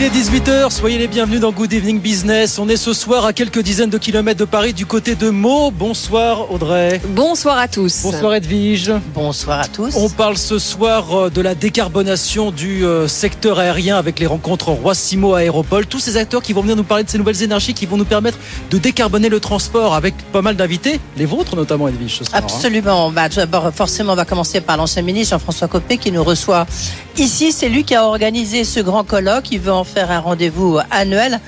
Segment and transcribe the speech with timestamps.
[0.00, 2.58] Il est 18h, soyez les bienvenus dans Good Evening Business.
[2.58, 5.70] On est ce soir à quelques dizaines de kilomètres de Paris du côté de Meaux.
[5.70, 7.02] Bonsoir Audrey.
[7.08, 8.00] Bonsoir à tous.
[8.04, 8.94] Bonsoir Edwige.
[9.14, 9.94] Bonsoir à tous.
[9.96, 14.70] On parle ce soir euh, de la décarbonation du euh, secteur aérien avec les rencontres
[14.70, 15.84] Roi-Simo Aéropole.
[15.84, 18.06] Tous ces acteurs qui vont venir nous parler de ces nouvelles énergies qui vont nous
[18.06, 18.38] permettre
[18.70, 22.40] de décarboner le transport avec pas mal d'invités, les vôtres notamment Edwige ce soir.
[22.40, 22.42] hein.
[22.42, 23.10] Absolument.
[23.10, 26.66] Bah, tout d'abord, forcément, on va commencer par l'ancien ministre Jean-François Copé qui nous reçoit
[27.18, 27.52] ici.
[27.52, 29.50] C'est lui qui a organisé ce grand colloque.
[29.52, 31.40] Il veut en faire un rendez-vous annuel.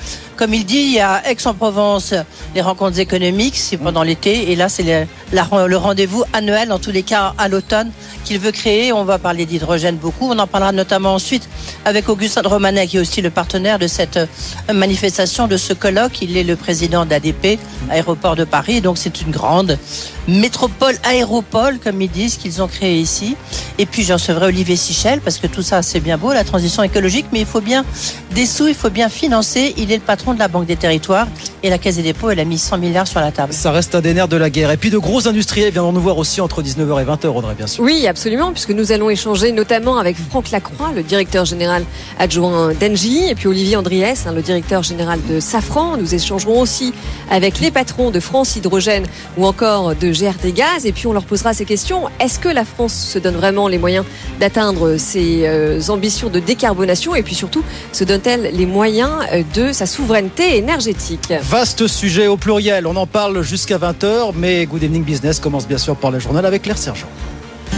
[0.42, 2.14] Comme il dit, il y a Aix-en-Provence
[2.56, 7.04] les rencontres économiques, c'est pendant l'été, et là c'est le, rendez-vous annuel, en tous les
[7.04, 7.92] cas à l'automne,
[8.24, 8.92] qu'il veut créer.
[8.92, 10.28] On va parler d'hydrogène beaucoup.
[10.28, 11.48] On en parlera notamment ensuite
[11.84, 14.26] avec Augustin Romanet, qui est aussi le partenaire de cette euh,
[14.74, 16.22] manifestation, de ce colloque.
[16.22, 18.80] Il est le président d'ADP, Aéroport de Paris.
[18.80, 19.78] Donc c'est une grande
[20.26, 23.36] métropole aéropole, comme ils disent, qu'ils ont créé ici.
[23.78, 26.82] Et puis j'en recevrai Olivier Sichel, parce que tout ça c'est bien beau, la transition
[26.82, 27.84] écologique, mais il faut bien
[28.32, 29.74] des sous, il faut bien financer.
[29.76, 31.26] Il est le patron de la Banque des Territoires
[31.62, 33.52] et la Caisse des dépôts, elle a mis 100 milliards sur la table.
[33.52, 34.70] Ça reste un des nerfs de la guerre.
[34.70, 37.66] Et puis de gros industriels viendront nous voir aussi entre 19h et 20h Audrey bien
[37.66, 37.84] sûr.
[37.84, 41.84] Oui, absolument, puisque nous allons échanger notamment avec Franck Lacroix, le directeur général
[42.18, 45.96] adjoint d'Engie, et puis Olivier Andriès, hein, le directeur général de Safran.
[45.96, 46.92] Nous échangerons aussi
[47.30, 49.04] avec les patrons de France Hydrogène
[49.36, 52.04] ou encore de GRT Gaz, et puis on leur posera ces questions.
[52.20, 54.04] Est-ce que la France se donne vraiment les moyens
[54.40, 59.72] d'atteindre ses euh, ambitions de décarbonation, et puis surtout, se donne-t-elle les moyens euh, de
[59.72, 60.11] sa souveraineté?
[60.38, 65.66] Énergétique Vaste sujet au pluriel, on en parle jusqu'à 20h, mais Good Evening Business commence
[65.66, 67.08] bien sûr par le journal avec Claire Sergent.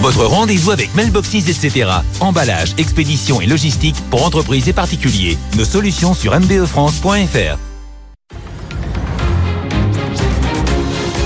[0.01, 1.89] Votre rendez-vous avec Mailboxes, etc.
[2.21, 5.39] Emballage, expédition et logistique pour entreprises et particuliers.
[5.57, 7.59] Nos solutions sur mbefrance.fr.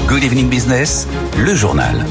[0.09, 1.07] Good Evening Business,
[1.39, 2.05] le journal.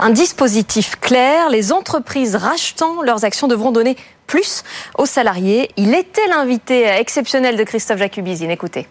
[0.00, 3.96] Un dispositif clair, les entreprises rachetant leurs actions devront donner
[4.28, 4.62] plus
[4.96, 5.70] aux salariés.
[5.76, 8.50] Il était l'invité exceptionnel de Christophe Jacubizine.
[8.50, 8.86] Écoutez.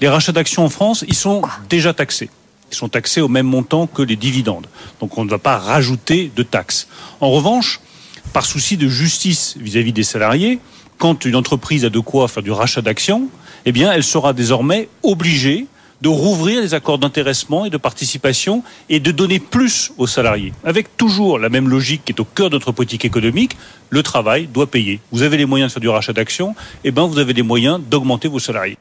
[0.00, 2.30] Les rachats d'actions en France, ils sont déjà taxés.
[2.70, 4.68] Ils sont taxés au même montant que les dividendes.
[5.00, 6.86] Donc on ne va pas rajouter de taxes.
[7.20, 7.80] En revanche,
[8.32, 10.60] par souci de justice vis-à-vis des salariés,
[10.98, 13.28] quand une entreprise a de quoi faire du rachat d'actions,
[13.64, 15.66] eh bien, elle sera désormais obligée
[16.00, 20.52] de rouvrir les accords d'intéressement et de participation et de donner plus aux salariés.
[20.64, 23.56] Avec toujours la même logique qui est au cœur de notre politique économique,
[23.90, 25.00] le travail doit payer.
[25.12, 27.80] Vous avez les moyens de faire du rachat d'actions, eh ben, vous avez les moyens
[27.80, 28.78] d'augmenter vos salariés.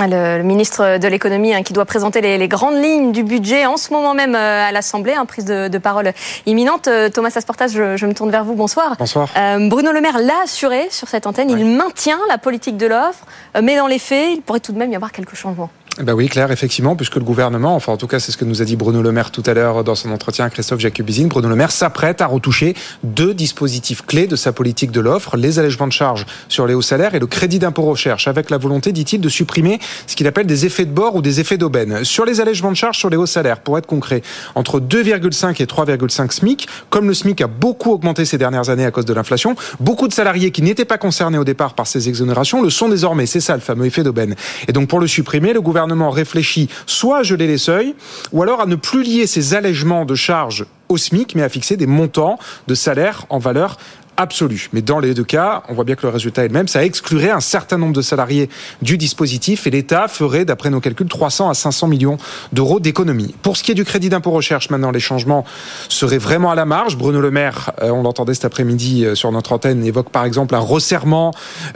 [0.00, 3.66] Le, le ministre de l'économie hein, qui doit présenter les, les grandes lignes du budget
[3.66, 6.12] en ce moment même euh, à l'Assemblée, hein, prise de, de parole
[6.46, 6.88] imminente.
[6.88, 8.54] Euh, Thomas Asportas, je, je me tourne vers vous.
[8.54, 8.96] Bonsoir.
[8.98, 9.28] Bonsoir.
[9.36, 11.50] Euh, Bruno Le Maire l'a assuré sur cette antenne.
[11.50, 14.78] Il maintient la politique de l'offre, euh, mais dans les faits, il pourrait tout de
[14.78, 15.70] même y avoir quelques changements.
[16.00, 18.62] Ben oui, Claire, effectivement, puisque le gouvernement, enfin en tout cas c'est ce que nous
[18.62, 21.50] a dit Bruno Le Maire tout à l'heure dans son entretien à Christophe Jacubizine, Bruno
[21.50, 25.86] Le Maire s'apprête à retoucher deux dispositifs clés de sa politique de l'offre, les allègements
[25.86, 29.20] de charges sur les hauts salaires et le crédit d'impôt recherche, avec la volonté, dit-il,
[29.20, 32.04] de supprimer ce qu'il appelle des effets de bord ou des effets d'aubaine.
[32.04, 34.22] Sur les allègements de charges sur les hauts salaires, pour être concret,
[34.54, 38.90] entre 2,5 et 3,5 SMIC, comme le SMIC a beaucoup augmenté ces dernières années à
[38.90, 42.62] cause de l'inflation, beaucoup de salariés qui n'étaient pas concernés au départ par ces exonérations
[42.62, 43.26] le sont désormais.
[43.26, 44.36] C'est ça le fameux effet d'aubaine.
[44.68, 47.94] Et donc pour le supprimer, le gouvernement réfléchit soit à geler les seuils,
[48.32, 51.76] ou alors à ne plus lier ces allègements de charges au SMIC, mais à fixer
[51.76, 53.78] des montants de salaire en valeur
[54.16, 54.68] absolue.
[54.72, 56.68] Mais dans les deux cas, on voit bien que le résultat est le même.
[56.68, 58.48] Ça exclurait un certain nombre de salariés
[58.82, 62.18] du dispositif et l'État ferait, d'après nos calculs, 300 à 500 millions
[62.52, 63.34] d'euros d'économie.
[63.42, 65.44] Pour ce qui est du crédit d'impôt recherche, maintenant, les changements
[65.88, 66.96] seraient vraiment à la marge.
[66.96, 70.54] Bruno Le Maire, euh, on l'entendait cet après-midi euh, sur notre antenne, évoque par exemple
[70.54, 71.32] un resserrement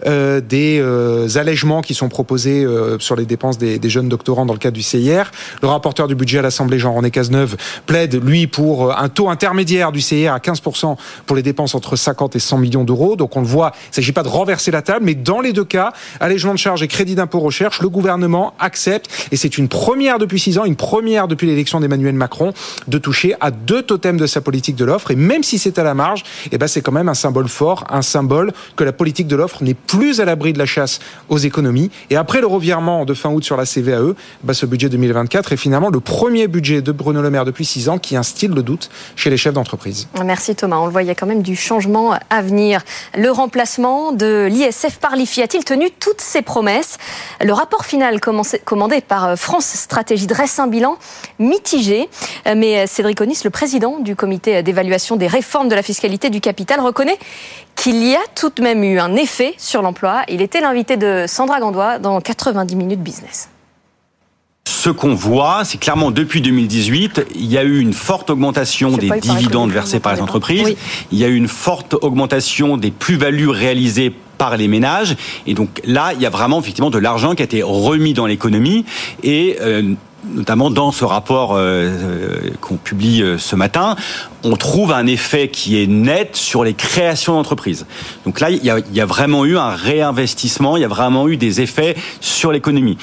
[0.07, 0.81] euh, des
[1.37, 2.67] allègements qui sont proposés
[2.99, 5.31] sur les dépenses des, jeunes doctorants dans le cadre du CIR.
[5.63, 7.57] Le rapporteur du budget à l'Assemblée, Jean-René Cazeneuve,
[7.87, 12.26] plaide, lui, pour un taux intermédiaire du CIR à 15% pour les dépenses entre 50
[12.35, 13.17] et 100 millions d'euros.
[13.17, 15.53] Donc on le voit, il ne s'agit pas de renverser la table, mais dans les
[15.53, 19.69] deux cas, allègement de charges et crédit d'impôt recherche, le gouvernement accepte, et c'est une
[19.69, 22.53] première depuis six ans, une première depuis l'élection d'Emmanuel Macron,
[22.89, 25.11] de toucher à deux totems de sa politique de l'offre.
[25.11, 27.85] Et même si c'est à la marge, eh ben c'est quand même un symbole fort,
[27.91, 31.39] un symbole que la politique de l'offre n'est plus à l'abri de la chasse aux
[31.39, 31.91] économies.
[32.11, 35.57] Et après le revirement de fin août sur la CVAE, bah ce budget 2024 est
[35.57, 38.91] finalement le premier budget de Bruno Le Maire depuis six ans qui instille le doute
[39.17, 40.09] chez les chefs d'entreprise.
[40.25, 40.79] Merci Thomas.
[40.79, 42.83] On le voit, il y a quand même du changement à venir.
[43.17, 46.99] Le remplacement de l'ISF par l'IFI a-t-il tenu toutes ses promesses?
[47.41, 50.97] Le rapport final commandé par France Stratégie dresse un bilan
[51.39, 52.09] mitigé.
[52.55, 56.81] Mais Cédric Onis, le président du comité d'évaluation des réformes de la fiscalité du capital,
[56.81, 57.19] reconnaît
[57.75, 60.23] qu'il y a tout de même eu un effet sur l'emploi.
[60.29, 63.49] Il était l'invité de Sandra Gandois dans 90 minutes business.
[64.67, 69.11] Ce qu'on voit, c'est clairement depuis 2018, il y a eu une forte augmentation des
[69.21, 70.75] dividendes versés par les entreprises.
[71.13, 75.17] Il y a eu une forte augmentation des plus-values réalisées par les ménages.
[75.47, 78.27] Et donc là, il y a vraiment effectivement de l'argent qui a été remis dans
[78.27, 78.85] l'économie.
[79.23, 79.95] Et euh,
[80.35, 83.97] notamment dans ce rapport euh, euh, qu'on publie euh, ce matin,
[84.43, 87.87] on trouve un effet qui est net sur les créations d'entreprises.
[88.25, 90.89] Donc là, il y, a, il y a vraiment eu un réinvestissement, il y a
[90.89, 92.99] vraiment eu des effets sur l'économie.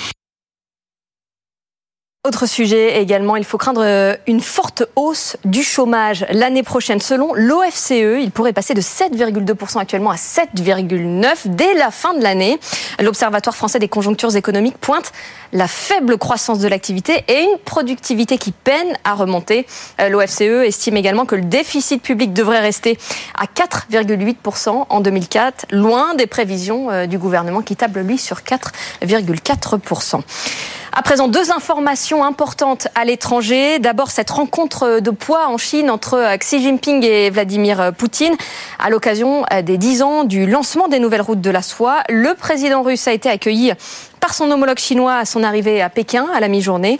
[2.25, 7.01] Autre sujet également, il faut craindre euh, une forte hausse du chômage l'année prochaine.
[7.01, 12.57] Selon l'OFCE, il pourrait passer de 7,2% actuellement à 7,9% dès la fin de l'année.
[13.01, 15.11] L'Observatoire français des conjonctures économiques pointe
[15.51, 19.67] la faible croissance de l'activité et une productivité qui peine à remonter.
[19.99, 22.97] Euh, L'OFCE estime également que le déficit public devrait rester
[23.37, 30.21] à 4,8% en 2004, loin des prévisions euh, du gouvernement qui table lui sur 4,4%.
[30.95, 33.79] À présent, deux informations importantes à l'étranger.
[33.79, 38.35] D'abord, cette rencontre de poids en Chine entre Xi Jinping et Vladimir Poutine
[38.77, 42.03] à l'occasion des dix ans du lancement des nouvelles routes de la soie.
[42.09, 43.73] Le président russe a été accueilli
[44.19, 46.99] par son homologue chinois à son arrivée à Pékin à la mi-journée.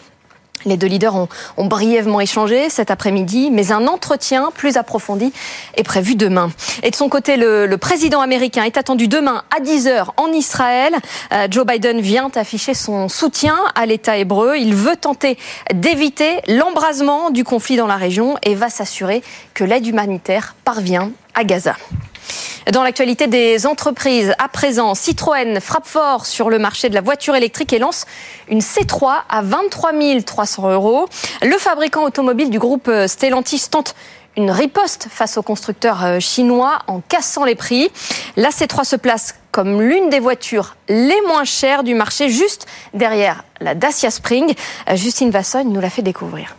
[0.66, 1.28] Les deux leaders ont,
[1.66, 5.34] brièvement échangé cet après-midi, mais un entretien plus approfondi
[5.76, 6.52] est prévu demain.
[6.84, 10.94] Et de son côté, le, président américain est attendu demain à 10h en Israël.
[11.34, 14.56] Euh, Joe Biden vient afficher son soutien à l'État hébreu.
[14.58, 15.38] Il veut tenter
[15.74, 19.22] d'éviter l'embrasement du conflit dans la région et va s'assurer
[19.54, 21.76] que l'aide humanitaire parvient à Gaza.
[22.72, 27.36] Dans l'actualité des entreprises, à présent, Citroën frappe fort sur le marché de la voiture
[27.36, 28.06] électrique et lance
[28.48, 29.92] une C3 à 23
[30.26, 31.08] 300 euros.
[31.42, 33.96] Le fabricant automobile du groupe Stellantis tente
[34.38, 37.92] une riposte face aux constructeurs euh, chinois en cassant les prix.
[38.36, 43.44] La C3 se place comme l'une des voitures les moins chères du marché, juste derrière
[43.60, 44.54] la Dacia Spring.
[44.90, 46.56] Euh, Justine Vasson nous l'a fait découvrir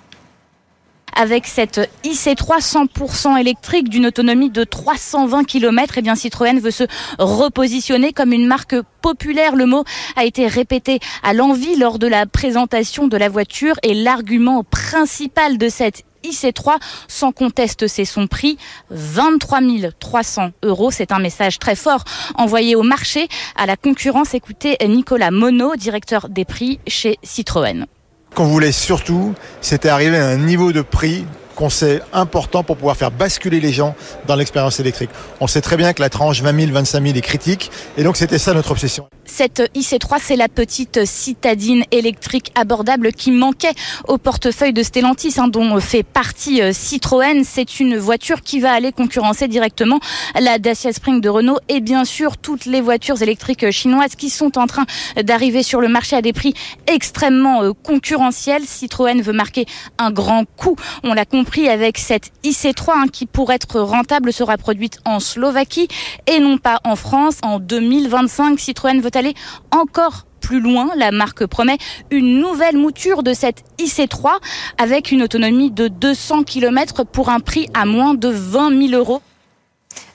[1.15, 6.85] avec cette IC3 100% électrique d'une autonomie de 320 km, et bien Citroën veut se
[7.19, 9.57] repositionner comme une marque populaire.
[9.57, 9.85] Le mot
[10.17, 15.59] a été répété à l'envie lors de la présentation de la voiture et l'argument principal
[15.59, 18.57] de cette IC3, sans conteste, c'est son prix,
[18.91, 19.61] 23
[20.01, 20.91] 300 euros.
[20.91, 24.35] C'est un message très fort envoyé au marché, à la concurrence.
[24.35, 27.87] Écoutez Nicolas Monod, directeur des prix chez Citroën
[28.35, 32.97] qu'on voulait surtout, c'était arriver à un niveau de prix qu'on sait important pour pouvoir
[32.97, 33.95] faire basculer les gens
[34.27, 35.11] dans l'expérience électrique.
[35.41, 38.17] On sait très bien que la tranche 20 000, 25 000 est critique, et donc
[38.17, 39.07] c'était ça notre obsession.
[39.27, 43.73] Cette IC3, c'est la petite citadine électrique abordable qui manquait
[44.07, 47.43] au portefeuille de Stellantis, hein, dont fait partie euh, Citroën.
[47.45, 49.99] C'est une voiture qui va aller concurrencer directement
[50.39, 54.59] la Dacia Spring de Renault et bien sûr toutes les voitures électriques chinoises qui sont
[54.59, 54.85] en train
[55.23, 56.55] d'arriver sur le marché à des prix
[56.87, 58.65] extrêmement euh, concurrentiels.
[58.65, 59.67] Citroën veut marquer
[59.99, 60.77] un grand coup.
[61.03, 65.89] On l'a compris avec cette IC3 hein, qui, pour être rentable, sera produite en Slovaquie
[66.27, 67.39] et non pas en France.
[67.43, 69.35] En 2025, Citroën veut aller
[69.71, 70.91] encore plus loin.
[70.97, 71.79] La marque promet
[72.11, 74.31] une nouvelle mouture de cette IC3
[74.79, 79.23] avec une autonomie de 200 km pour un prix à moins de 20 000 euros.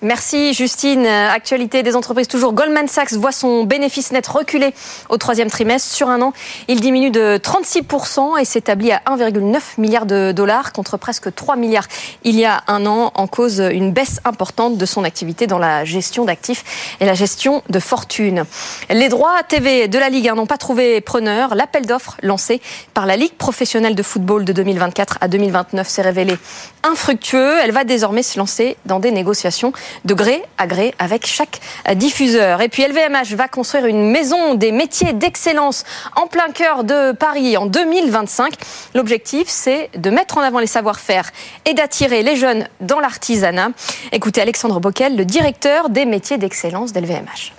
[0.02, 1.06] Merci Justine.
[1.06, 2.54] Actualité des entreprises toujours.
[2.54, 4.74] Goldman Sachs voit son bénéfice net reculer
[5.10, 5.94] au troisième trimestre.
[5.94, 6.32] Sur un an,
[6.70, 11.88] il diminue de 36% et s'établit à 1,9 milliard de dollars contre presque 3 milliards
[12.24, 15.84] il y a un an en cause une baisse importante de son activité dans la
[15.84, 18.46] gestion d'actifs et la gestion de fortune.
[18.90, 21.56] Les droits TV de la Ligue 1 n'ont pas trouvé preneur.
[21.56, 22.62] L'appel d'offres lancé
[22.94, 26.38] par la Ligue professionnelle de football de 2024 à 2029 s'est révélé
[26.84, 27.58] infructueux.
[27.62, 29.74] Elle va désormais se lancer dans des négociations
[30.06, 31.60] de gré à gré avec chaque
[31.96, 32.62] diffuseur.
[32.62, 35.84] Et puis LVMH va construire une maison des métiers d'excellence
[36.16, 38.54] en plein cœur de Paris en 2025.
[38.96, 41.30] L'objectif, c'est de mettre en avant les savoir-faire
[41.66, 43.70] et d'attirer les jeunes dans l'artisanat.
[44.12, 47.59] Écoutez Alexandre Bockel, le directeur des métiers d'excellence d'LVMH.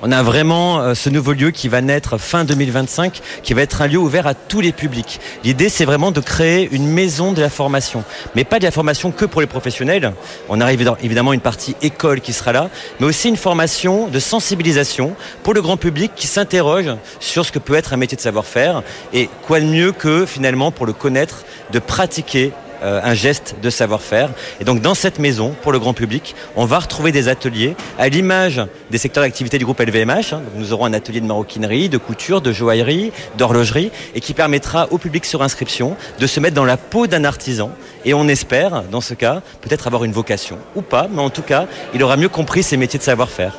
[0.00, 3.82] On a vraiment euh, ce nouveau lieu qui va naître fin 2025, qui va être
[3.82, 5.18] un lieu ouvert à tous les publics.
[5.42, 8.04] L'idée, c'est vraiment de créer une maison de la formation,
[8.36, 10.12] mais pas de la formation que pour les professionnels.
[10.48, 15.16] On arrive évidemment une partie école qui sera là, mais aussi une formation de sensibilisation
[15.42, 18.84] pour le grand public qui s'interroge sur ce que peut être un métier de savoir-faire
[19.12, 24.30] et quoi de mieux que finalement pour le connaître, de pratiquer un geste de savoir-faire.
[24.60, 28.08] Et donc dans cette maison, pour le grand public, on va retrouver des ateliers à
[28.08, 30.32] l'image des secteurs d'activité du groupe LVMH.
[30.32, 30.42] Hein.
[30.54, 34.98] nous aurons un atelier de maroquinerie, de couture, de joaillerie, d'horlogerie, et qui permettra au
[34.98, 37.70] public sur inscription de se mettre dans la peau d'un artisan.
[38.04, 41.42] Et on espère, dans ce cas, peut-être avoir une vocation, ou pas, mais en tout
[41.42, 43.56] cas, il aura mieux compris ses métiers de savoir-faire.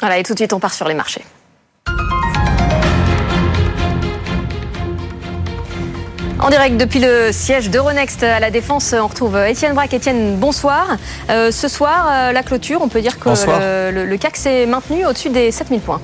[0.00, 1.22] Voilà, et tout de suite, on part sur les marchés.
[6.38, 9.94] En direct depuis le siège d'Euronext à la Défense, on retrouve Étienne Braque.
[9.94, 10.96] Étienne, bonsoir.
[11.30, 13.30] Euh, ce soir, euh, la clôture, on peut dire que
[13.90, 16.00] le, le, CAC s'est maintenu au-dessus des 7000 points.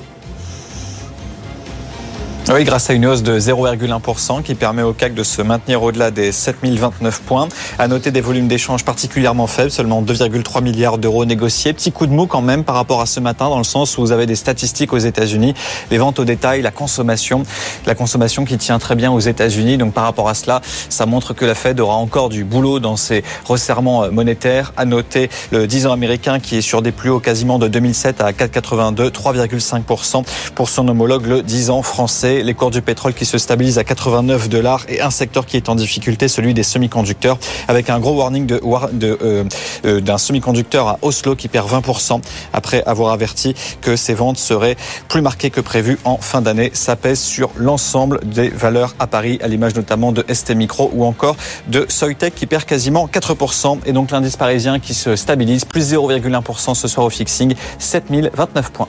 [2.50, 6.10] Oui, grâce à une hausse de 0,1% qui permet au CAC de se maintenir au-delà
[6.10, 7.48] des 7029 points.
[7.78, 11.72] À noter des volumes d'échanges particulièrement faibles, seulement 2,3 milliards d'euros négociés.
[11.72, 14.00] Petit coup de mou quand même par rapport à ce matin, dans le sens où
[14.00, 15.54] vous avez des statistiques aux États-Unis,
[15.92, 17.44] les ventes au détail, la consommation,
[17.86, 19.78] la consommation qui tient très bien aux États-Unis.
[19.78, 22.96] Donc par rapport à cela, ça montre que la Fed aura encore du boulot dans
[22.96, 24.72] ses resserrements monétaires.
[24.76, 28.20] À noter le 10 ans américain qui est sur des plus hauts quasiment de 2007
[28.20, 30.24] à 4,82, 3,5%
[30.56, 33.84] pour son homologue le 10 ans français les cours du pétrole qui se stabilisent à
[33.84, 38.14] 89 dollars et un secteur qui est en difficulté, celui des semi-conducteurs, avec un gros
[38.14, 39.44] warning euh,
[39.84, 42.22] euh, d'un semi-conducteur à Oslo qui perd 20%
[42.52, 44.76] après avoir averti que ses ventes seraient
[45.08, 46.70] plus marquées que prévu en fin d'année.
[46.72, 51.04] Ça pèse sur l'ensemble des valeurs à Paris, à l'image notamment de ST Micro ou
[51.04, 51.36] encore
[51.68, 56.74] de Soitec qui perd quasiment 4% et donc l'indice parisien qui se stabilise, plus 0,1%
[56.74, 58.88] ce soir au fixing, 7029 points.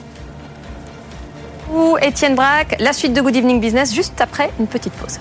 [2.00, 2.76] Étienne Braque.
[2.78, 5.18] La suite de Good Evening Business juste après une petite pause.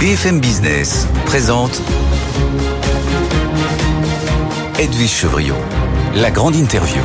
[0.00, 1.80] BFM Business présente
[4.78, 5.54] Edwige Chevriot,
[6.16, 7.02] la grande interview.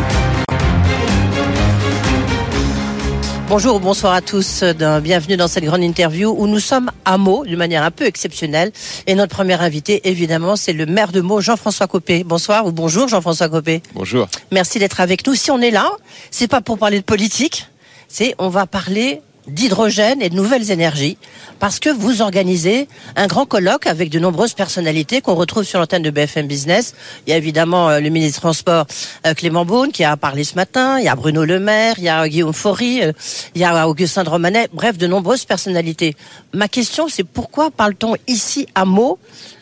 [3.48, 4.64] Bonjour, bonsoir à tous.
[5.04, 8.72] Bienvenue dans cette grande interview où nous sommes à Meaux d'une manière un peu exceptionnelle.
[9.06, 12.24] Et notre premier invité, évidemment, c'est le maire de Meaux, Jean-François Copé.
[12.24, 13.84] Bonsoir ou bonjour, Jean-François Copé.
[13.94, 14.28] Bonjour.
[14.52, 15.36] Merci d'être avec nous.
[15.36, 15.92] Si on est là,
[16.32, 17.68] c'est pas pour parler de politique,
[18.08, 21.18] c'est on va parler d'hydrogène et de nouvelles énergies,
[21.60, 26.02] parce que vous organisez un grand colloque avec de nombreuses personnalités qu'on retrouve sur l'antenne
[26.02, 26.96] de BFM Business.
[27.26, 28.86] Il y a évidemment euh, le ministre des Transports
[29.26, 32.06] euh, Clément Beaune qui a parlé ce matin, il y a Bruno Le Maire, il
[32.06, 33.12] y a Guillaume Faury, euh,
[33.54, 36.16] il y a Augustin Romanet, bref, de nombreuses personnalités.
[36.54, 39.20] Ma question, c'est pourquoi parle-t-on ici à mots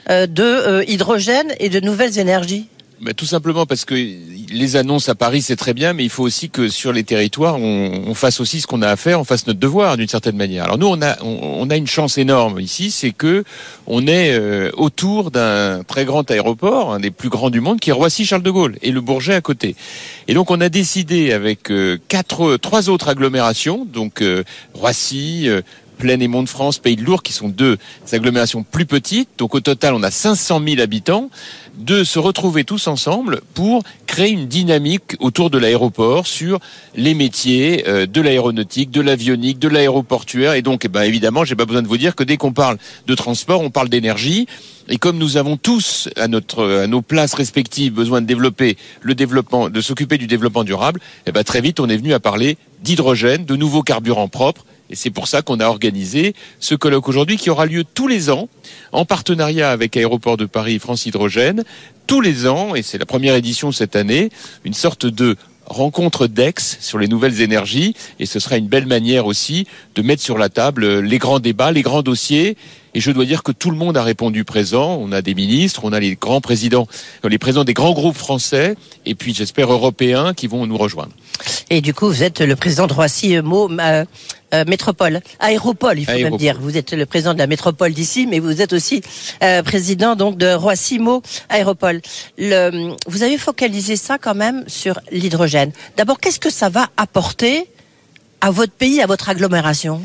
[0.09, 2.67] de hydrogène et de nouvelles énergies?
[3.11, 6.49] Tout simplement parce que les annonces à Paris c'est très bien, mais il faut aussi
[6.49, 9.47] que sur les territoires on, on fasse aussi ce qu'on a à faire, on fasse
[9.47, 10.63] notre devoir d'une certaine manière.
[10.65, 13.43] Alors nous on a on, a une chance énorme ici, c'est que
[13.87, 17.89] on est euh, autour d'un très grand aéroport, un des plus grands du monde, qui
[17.89, 19.75] est Roissy Charles de Gaulle et le Bourget à côté.
[20.27, 24.43] Et donc on a décidé avec euh, quatre trois autres agglomérations, donc euh,
[24.73, 25.49] Roissy,
[26.03, 27.77] Plaine et Mont-de-France, Pays de Lourdes, qui sont deux
[28.11, 29.29] agglomérations plus petites.
[29.37, 31.29] Donc au total, on a 500 000 habitants
[31.77, 36.59] de se retrouver tous ensemble pour créer une dynamique autour de l'aéroport sur
[36.97, 40.55] les métiers euh, de l'aéronautique, de l'avionique, de l'aéroportuaire.
[40.55, 42.77] Et donc, eh ben, évidemment, j'ai pas besoin de vous dire que dès qu'on parle
[43.07, 44.45] de transport, on parle d'énergie.
[44.89, 49.79] Et comme nous avons tous à nos places respectives besoin de développer le développement, de
[49.79, 53.55] s'occuper du développement durable, eh ben, très vite on est venu à parler d'hydrogène, de
[53.55, 57.65] nouveaux carburants propres et c'est pour ça qu'on a organisé ce colloque aujourd'hui qui aura
[57.65, 58.47] lieu tous les ans
[58.91, 61.63] en partenariat avec Aéroport de Paris France Hydrogène.
[62.05, 64.29] Tous les ans, et c'est la première édition cette année,
[64.63, 65.35] une sorte de
[65.65, 70.21] rencontre d'ex sur les nouvelles énergies et ce sera une belle manière aussi de mettre
[70.21, 72.55] sur la table les grands débats, les grands dossiers
[72.93, 74.97] et je dois dire que tout le monde a répondu présent.
[75.01, 76.87] On a des ministres, on a les grands présidents,
[77.23, 81.11] les présidents des grands groupes français et puis j'espère européens qui vont nous rejoindre.
[81.69, 84.05] Et du coup, vous êtes le président de Roissy Mo, euh,
[84.53, 86.59] euh, métropole, aéropole, il faut même dire.
[86.59, 89.01] Vous êtes le président de la métropole d'ici, mais vous êtes aussi
[89.41, 92.01] euh, président donc de Roissy-Mo Aéropole.
[92.37, 95.71] Le, vous avez focalisé ça quand même sur l'hydrogène.
[95.97, 97.67] D'abord, qu'est-ce que ça va apporter
[98.41, 100.01] à votre pays, à votre agglomération?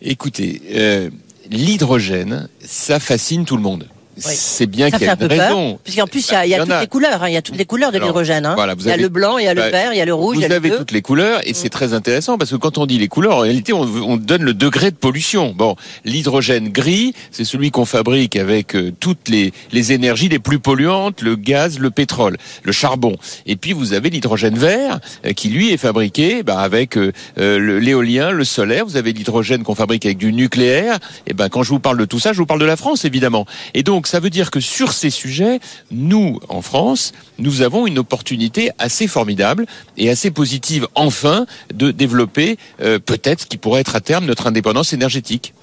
[0.00, 1.10] Écoutez, euh,
[1.50, 3.88] l'hydrogène, ça fascine tout le monde.
[4.18, 5.78] C'est bien qu'il y ait une raison.
[5.82, 7.22] Puisqu'en plus, il y a, toutes les couleurs.
[7.22, 7.28] Hein.
[7.28, 8.46] Il y a toutes les couleurs de l'hydrogène.
[8.46, 8.56] Hein.
[8.78, 10.14] il y a le blanc, il y a le bah, vert, il y a le
[10.14, 10.36] rouge.
[10.36, 13.08] Vous avez toutes les couleurs et c'est très intéressant parce que quand on dit les
[13.08, 15.54] couleurs, en réalité, on, on donne le degré de pollution.
[15.56, 20.58] Bon, l'hydrogène gris, c'est celui qu'on fabrique avec euh, toutes les, les énergies les plus
[20.58, 23.16] polluantes, le gaz, le pétrole, le charbon.
[23.46, 28.30] Et puis vous avez l'hydrogène vert euh, qui lui est fabriqué bah, avec euh, l'éolien,
[28.30, 28.84] le solaire.
[28.84, 30.98] Vous avez l'hydrogène qu'on fabrique avec du nucléaire.
[31.26, 33.04] Et ben quand je vous parle de tout ça, je vous parle de la France
[33.04, 33.46] évidemment.
[33.74, 35.60] Et donc ça veut dire que sur ces sujets,
[35.90, 42.58] nous, en France, nous avons une opportunité assez formidable et assez positive, enfin, de développer
[42.80, 45.54] euh, peut-être ce qui pourrait être à terme notre indépendance énergétique.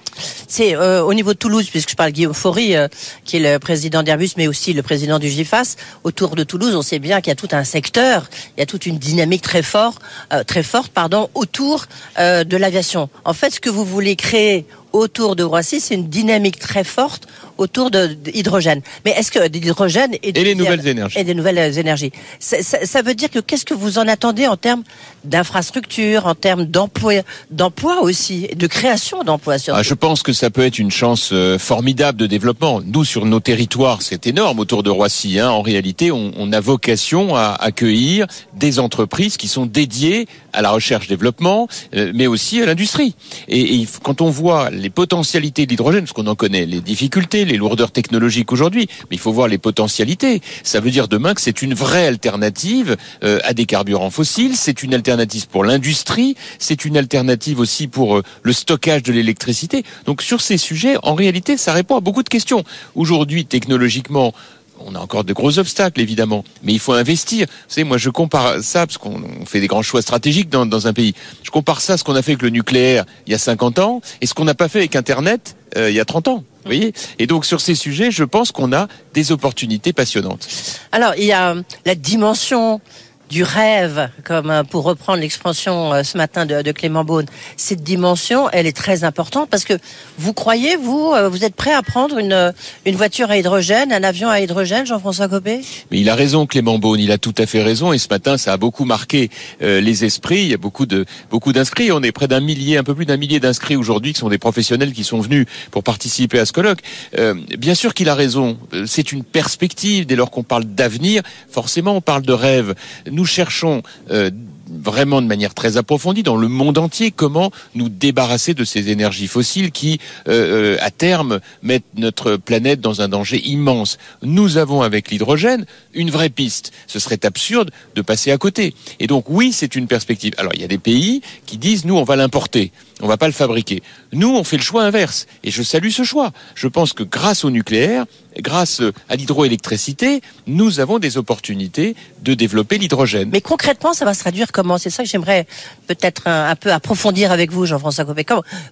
[0.48, 2.88] C'est euh, au niveau de Toulouse, puisque je parle Guillaume Faury, euh,
[3.24, 5.76] qui est le président d'Airbus, mais aussi le président du GIFAS.
[6.04, 8.66] Autour de Toulouse, on sait bien qu'il y a tout un secteur, il y a
[8.66, 9.98] toute une dynamique très fort,
[10.32, 11.86] euh, très forte, pardon, autour
[12.16, 13.08] de l'aviation.
[13.24, 17.26] En fait, ce que vous voulez créer autour de Roissy, c'est une dynamique très forte
[17.58, 18.82] autour de, de l'hydrogène.
[19.04, 21.18] Mais est-ce que de l'hydrogène et, les nouvelles énergies.
[21.18, 24.46] et des nouvelles énergies, ça, ça- ça veut dire que qu'est-ce que vous en attendez
[24.46, 24.82] en termes
[25.24, 27.14] d'infrastructure, en termes d'emploi,
[27.50, 31.58] d'emploi aussi, de création d'emplois Ah, je pense que ça peut être une chance euh,
[31.58, 32.80] formidable de développement.
[32.84, 35.38] Nous, sur nos territoires, c'est énorme autour de Roissy.
[35.38, 35.50] hein.
[35.50, 40.70] En réalité, on, on a vocation à accueillir des entreprises qui sont dédiées à la
[40.70, 43.14] recherche-développement, euh, mais aussi à l'industrie.
[43.48, 47.44] Et, et quand on voit les potentialités de l'hydrogène, parce qu'on en connaît les difficultés,
[47.44, 50.40] les lourdeurs technologiques aujourd'hui, mais il faut voir les potentialités.
[50.62, 54.82] Ça veut dire demain que c'est une vraie alternative euh, à des carburants fossiles, c'est
[54.82, 59.84] une alternative pour l'industrie, c'est une alternative aussi pour euh, le stockage de l'électricité.
[60.04, 62.64] Donc sur ces sujets, en réalité, ça répond à beaucoup de questions.
[62.94, 64.32] Aujourd'hui, technologiquement,
[64.80, 67.46] on a encore de gros obstacles, évidemment, mais il faut investir.
[67.48, 70.86] Vous savez, moi, je compare ça, parce qu'on on fait des grands choix stratégiques dans,
[70.86, 71.14] un pays.
[71.42, 73.78] Je compare ça à ce qu'on a fait avec le nucléaire il y a 50
[73.78, 76.36] ans et ce qu'on n'a pas fait avec Internet euh, il y a 30 ans.
[76.36, 80.48] Vous voyez Et donc, sur ces sujets, je pense qu'on a des opportunités passionnantes.
[80.92, 81.54] Alors, il y a
[81.84, 82.80] la dimension
[83.28, 87.26] du rêve, comme euh, pour reprendre l'expression euh, ce matin de, de Clément Beaune.
[87.56, 89.74] Cette dimension, elle est très importante parce que
[90.18, 92.52] vous croyez, vous, euh, vous êtes prêt à prendre une,
[92.84, 95.60] une voiture à hydrogène, un avion à hydrogène, Jean-François Copé?
[95.90, 97.00] Mais il a raison, Clément Beaune.
[97.00, 97.92] Il a tout à fait raison.
[97.92, 99.30] Et ce matin, ça a beaucoup marqué
[99.62, 100.42] euh, les esprits.
[100.42, 101.90] Il y a beaucoup de beaucoup d'inscrits.
[101.92, 104.38] On est près d'un millier, un peu plus d'un millier d'inscrits aujourd'hui, qui sont des
[104.38, 106.80] professionnels qui sont venus pour participer à ce colloque.
[107.18, 108.58] Euh, bien sûr qu'il a raison.
[108.86, 110.06] C'est une perspective.
[110.06, 112.74] Dès lors qu'on parle d'avenir, forcément, on parle de rêve.
[113.16, 113.82] Nous cherchons.
[114.10, 114.30] euh,
[114.68, 119.28] vraiment de manière très approfondie dans le monde entier comment nous débarrasser de ces énergies
[119.28, 123.98] fossiles qui euh, euh, à terme mettent notre planète dans un danger immense.
[124.22, 126.72] Nous avons avec l'hydrogène une vraie piste.
[126.86, 128.74] Ce serait absurde de passer à côté.
[129.00, 130.34] Et donc oui, c'est une perspective.
[130.38, 133.26] Alors il y a des pays qui disent nous on va l'importer, on va pas
[133.26, 133.82] le fabriquer.
[134.12, 136.32] Nous on fait le choix inverse et je salue ce choix.
[136.54, 138.04] Je pense que grâce au nucléaire,
[138.40, 143.30] grâce à l'hydroélectricité, nous avons des opportunités de développer l'hydrogène.
[143.32, 144.76] Mais concrètement, ça va se traduire comment?
[144.76, 145.46] C'est ça que j'aimerais
[145.86, 148.26] peut-être un, un peu approfondir avec vous, Jean-François Copé.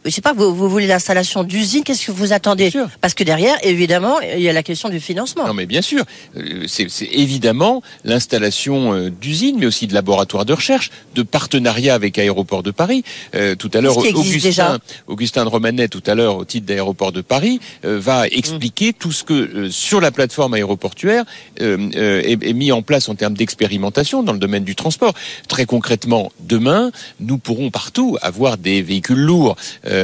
[0.04, 2.70] Je sais pas, vous, vous voulez l'installation d'usines, qu'est-ce que vous attendez?
[3.00, 5.46] Parce que derrière, évidemment, il y a la question du financement.
[5.46, 6.04] Non, mais bien sûr,
[6.36, 11.94] Euh, c'est c'est évidemment l'installation euh, d'usines, mais aussi de laboratoires de recherche, de partenariats
[11.94, 13.04] avec Aéroport de Paris.
[13.34, 14.78] Euh, tout à l'heure, existe Augustin, déjà.
[15.06, 19.12] Augustin de Romanet, tout à l'heure, au titre d'Aéroport de Paris, euh, va expliquer tout
[19.12, 21.24] ce que euh, sur la plateforme aéroportuaire
[21.60, 25.14] euh, est, est mis en place en termes d'expérimentation dans le domaine du transport.
[25.48, 29.56] Très concrètement, demain, nous pourrons partout avoir des véhicules lourds,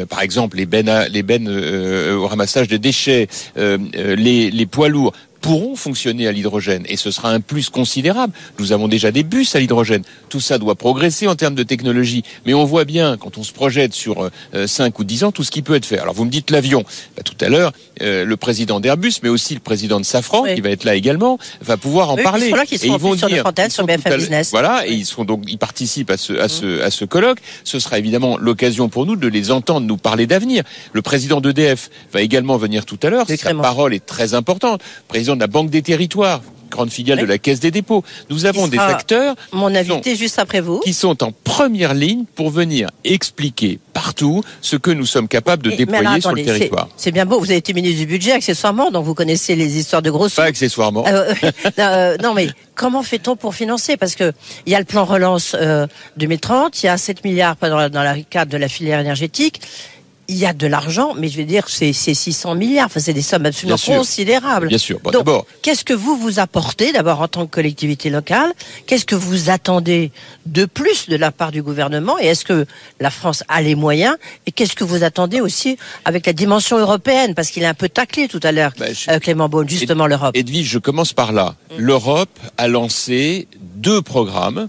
[0.09, 5.12] par exemple les bennes, à- les bennes au ramassage de déchets, les, les poids lourds
[5.40, 8.33] pourront fonctionner à l'hydrogène et ce sera un plus considérable.
[8.59, 10.03] Nous avons déjà des bus à l'hydrogène.
[10.29, 13.53] Tout ça doit progresser en termes de technologie, mais on voit bien quand on se
[13.53, 15.98] projette sur euh, 5 ou 10 ans tout ce qui peut être fait.
[15.98, 16.85] Alors vous me dites l'avion.
[17.16, 17.72] Bah, tout à l'heure,
[18.03, 21.38] euh, le président d'Airbus, mais aussi le président de Safran, qui va être là également,
[21.61, 22.50] va pouvoir en Oui, parler.
[22.50, 24.50] sont là, qui et sont ils vont sur dire, ils sont Business.
[24.50, 27.38] Voilà, et ils sont donc ils participent à ce à ce à ce colloque.
[27.64, 30.64] Ce sera évidemment l'occasion pour nous de les entendre nous parler d'avenir.
[30.92, 33.26] Le président d'EDF va également venir tout à l'heure.
[33.29, 34.83] Sa parole est très importante.
[35.09, 38.05] Président de la Banque des Territoires, grande filiale de la Caisse des dépôts.
[38.31, 40.79] Nous avons des acteurs Mon invité juste après vous.
[40.81, 45.71] qui sont en première ligne pour venir expliquer partout ce que nous sommes capables de
[45.73, 46.88] déployer alors, sur le territoire.
[46.97, 50.01] C'est bien beau, vous avez été ministre du budget accessoirement, donc vous connaissez les histoires
[50.01, 51.05] de grosses Pas accessoirement.
[51.07, 51.35] Euh,
[51.79, 53.97] euh, non, mais comment fait-on pour financer?
[53.97, 54.33] Parce que
[54.64, 57.88] il y a le plan relance euh, 2030, il y a 7 milliards dans, la-
[57.88, 59.61] dans le cadre de la filière énergétique.
[60.33, 62.87] Il y a de l'argent, mais je veux dire, c'est c'est 600 milliards.
[62.87, 64.69] Enfin, c'est des sommes absolument Bien considérables.
[64.69, 65.01] Bien sûr.
[65.03, 68.53] Bon, d'abord- qu'est-ce que vous vous apportez d'abord en tant que collectivité locale?
[68.87, 70.12] Qu'est-ce que vous attendez
[70.47, 72.16] de plus de la part du gouvernement?
[72.21, 72.64] Et est-ce que
[73.01, 74.14] la France a les moyens?
[74.47, 77.35] Et qu'est-ce que vous attendez aussi avec la dimension européenne?
[77.35, 78.73] Parce qu'il a un peu taclé tout à l'heure,
[79.09, 80.37] euh, Clément Beaune, justement l'Europe.
[80.37, 81.57] Edwige, je commence par là.
[81.77, 84.69] L'Europe a lancé deux programmes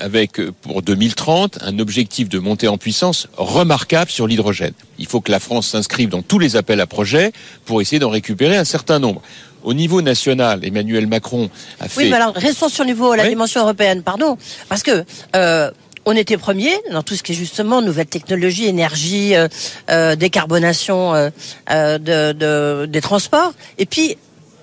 [0.00, 4.72] avec euh, pour 2030 un objectif de montée en puissance remarquable sur l'hydrogène.
[4.98, 7.32] Il faut que la France s'inscrive dans tous les appels à projets
[7.64, 9.22] pour essayer d'en récupérer un certain nombre.
[9.64, 13.22] Au niveau national, Emmanuel Macron a fait Oui, mais alors restons sur le niveau, la
[13.24, 13.28] Oui.
[13.28, 14.36] dimension européenne, pardon.
[14.68, 15.04] Parce que
[15.36, 15.70] euh,
[16.04, 19.46] on était premier dans tout ce qui est justement nouvelles technologies, énergie, euh,
[19.90, 21.30] euh, décarbonation euh,
[21.70, 23.52] euh, de, de- des transports.
[23.78, 24.16] Et puis,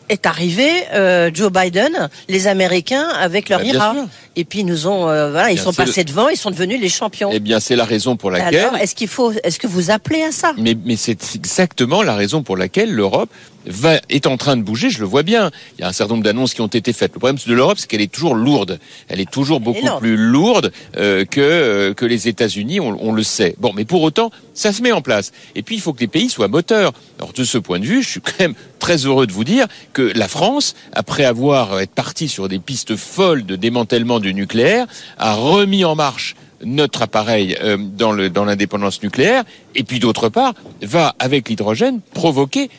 [0.10, 3.94] est arrivé euh, Joe Biden, les Américains avec leur Bah, IRA.
[3.94, 4.04] sûr.
[4.36, 6.80] Et puis ils nous ont, euh, voilà, ils Bien, sont passés devant, ils sont devenus
[6.82, 7.30] les champions.
[7.34, 8.60] Eh bien, c'est la raison pour laquelle.
[8.60, 10.54] Alors, est-ce qu'il faut, est-ce que vous appelez à ça?
[10.58, 13.30] Mais, mais c'est exactement la raison pour laquelle l'Europe
[13.70, 15.52] va, est en train de bouger, je le vois bien.
[15.78, 17.14] Il y a un certain nombre d'annonces qui ont été faites.
[17.14, 18.80] Le problème de l'Europe, c'est qu'elle est toujours lourde.
[19.08, 20.02] Elle est toujours beaucoup énorme.
[20.02, 23.56] plus lourde euh, que, euh, que les États-Unis, on, on le sait.
[23.60, 25.32] Bon, mais pour autant, ça se met en place.
[25.56, 26.92] Et puis, il faut que les pays soient moteurs.
[27.20, 29.68] Alors, de ce point de vue, je suis quand même très heureux de vous dire
[29.94, 34.34] que la France, après avoir euh, été partie sur des pistes folles de démantèlement du
[34.34, 39.44] nucléaire, a remis en marche notre appareil euh, dans le dans l'indépendance nucléaire
[39.76, 42.70] et puis d'autre part va avec l'hydrogène provoquer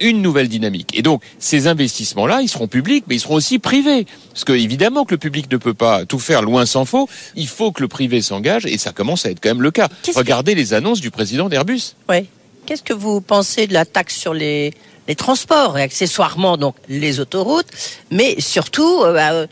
[0.00, 0.90] une nouvelle dynamique.
[0.94, 4.06] Et donc, ces investissements-là, ils seront publics, mais ils seront aussi privés.
[4.32, 7.08] Parce que, évidemment, que le public ne peut pas tout faire loin s'en faut.
[7.36, 9.88] Il faut que le privé s'engage, et ça commence à être quand même le cas.
[10.14, 11.94] Regardez les annonces du président d'Airbus.
[12.08, 12.26] Oui.
[12.66, 14.72] Qu'est-ce que vous pensez de la taxe sur les,
[15.08, 17.66] les transports et accessoirement donc les autoroutes,
[18.10, 19.46] mais surtout euh, bah, euh,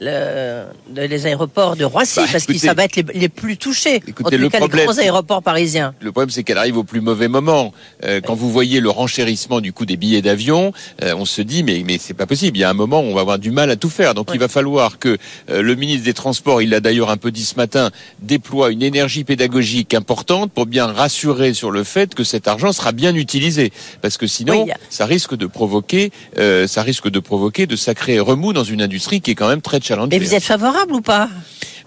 [0.00, 0.64] le-
[0.96, 3.96] les aéroports de Roissy, Bah, parce que ça va être les, les plus touchés.
[4.06, 5.94] en Écoutez, tout le cas, problème- les grands aéroports parisiens.
[6.00, 7.72] Le problème, c'est qu'elle arrive au plus mauvais moment.
[8.04, 11.62] Euh, quand vous voyez le renchérissement du coût des billets d'avion, euh, on se dit
[11.62, 12.56] mais mais c'est pas possible.
[12.56, 14.14] Il y a un moment où on va avoir du mal à tout faire.
[14.14, 15.18] Donc il va falloir que
[15.50, 18.82] euh, le ministre des Transports, il l'a d'ailleurs un peu dit ce matin, déploie une
[18.82, 23.72] énergie pédagogique importante pour bien rassurer sur le fait que cet argent sera bien utilisé,
[24.02, 24.72] parce que sinon Oui.
[24.88, 29.20] ça risque de provoquer, euh, ça risque de provoquer de sacrés remous dans une industrie
[29.20, 29.80] qui est quand même très
[30.10, 31.28] Mais vous êtes favorable ou pas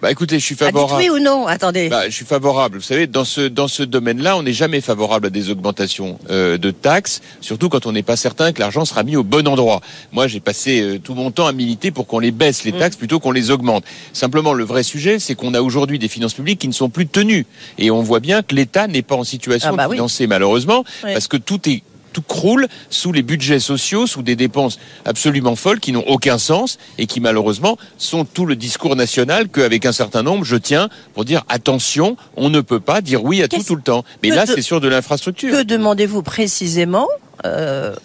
[0.01, 1.01] Bah écoutez, je suis favorable.
[1.01, 1.87] oui ou non Attendez.
[1.87, 2.77] Bah, je suis favorable.
[2.77, 6.57] Vous savez, dans ce dans ce domaine-là, on n'est jamais favorable à des augmentations euh,
[6.57, 9.79] de taxes, surtout quand on n'est pas certain que l'argent sera mis au bon endroit.
[10.11, 12.97] Moi, j'ai passé euh, tout mon temps à militer pour qu'on les baisse les taxes
[12.97, 13.85] plutôt qu'on les augmente.
[14.11, 17.07] Simplement, le vrai sujet, c'est qu'on a aujourd'hui des finances publiques qui ne sont plus
[17.07, 17.45] tenues,
[17.77, 19.95] et on voit bien que l'État n'est pas en situation Ah bah de oui.
[19.95, 21.13] financer malheureusement, Oui.
[21.13, 21.81] parce que tout est
[22.13, 26.77] tout croule sous les budgets sociaux, sous des dépenses absolument folles qui n'ont aucun sens
[26.97, 31.25] et qui malheureusement sont tout le discours national qu'avec un certain nombre je tiens pour
[31.25, 34.03] dire attention, on ne peut pas dire oui à tout tout le temps.
[34.21, 35.51] Mais là, de- c'est sur de l'infrastructure.
[35.51, 37.07] Que demandez-vous précisément
[37.45, 37.95] euh,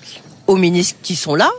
[0.49, 1.51] aux ministres qui sont là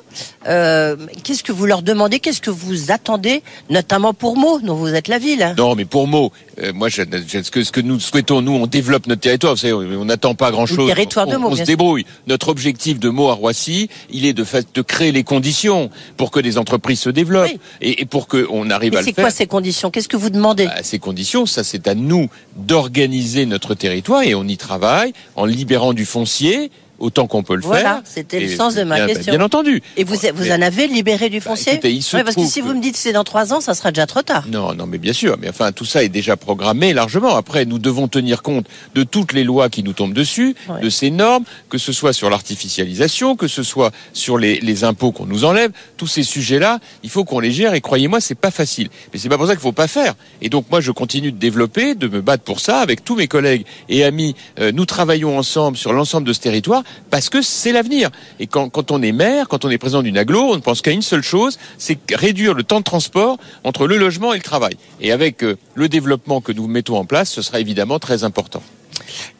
[0.47, 2.19] Euh, Qu'est-ce que vous leur demandez?
[2.19, 5.53] Qu'est-ce que vous attendez, notamment pour Meaux, dont vous êtes la ville?
[5.57, 8.53] Non, mais pour mots, euh, moi, je, je- ce, que, ce que nous souhaitons, nous,
[8.53, 9.53] on développe notre territoire.
[9.53, 10.87] Vous savez, on n'attend pas grand-chose.
[10.87, 12.05] Territoire de on, Meaux, on se débrouille.
[12.27, 16.31] Notre objectif de Meaux à Roissy, il est de, fait, de créer les conditions pour
[16.31, 19.25] que des entreprises se développent et, et pour qu'on arrive Mais à le c'est faire.
[19.25, 19.91] quoi ces conditions?
[19.91, 20.65] Qu'est-ce que vous demandez?
[20.65, 25.45] À ces conditions, ça c'est à nous d'organiser notre territoire et on y travaille en
[25.45, 28.01] libérant du foncier autant qu'on peut le Voilà, faire.
[28.05, 29.33] c'était le sens de ma bien- question.
[29.33, 29.81] Bien entendu.
[29.97, 32.45] Et vous, vous Mais- en avez libéré du foncier écoutez, il se Ouais, Parce que
[32.45, 34.43] si que- vous me dites c'est dans trois ans, ça sera déjà trop tard.
[34.49, 35.37] Non, non, mais bien sûr.
[35.39, 37.35] Mais enfin, tout ça est déjà programmé largement.
[37.35, 40.81] Après, nous devons tenir compte de toutes les lois qui nous tombent dessus, Ouais.
[40.81, 45.11] de ces normes, que ce soit sur l'artificialisation, que ce soit sur les, les impôts
[45.11, 45.71] qu'on nous enlève.
[45.97, 47.73] Tous ces sujets-là, il faut qu'on les gère.
[47.73, 48.89] Et croyez-moi, c'est pas facile.
[49.13, 50.15] Mais c'est pas pour ça qu'il faut pas faire.
[50.41, 53.27] Et donc, moi, je continue de développer, de me battre pour ça avec tous mes
[53.27, 54.35] collègues et amis.
[54.59, 58.09] Euh, nous travaillons ensemble sur l'ensemble de ce territoire parce que c'est l'avenir.
[58.39, 60.81] Et quand, quand on est maire, quand on est président d'une aglo, on ne pense
[60.81, 64.43] qu'à une seule chose, c'est réduire le temps de transport entre le logement et le
[64.43, 64.75] travail.
[65.01, 68.61] Et avec euh, le développement que nous mettons en place, ce sera évidemment très important.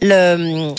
[0.02, 0.74] Le,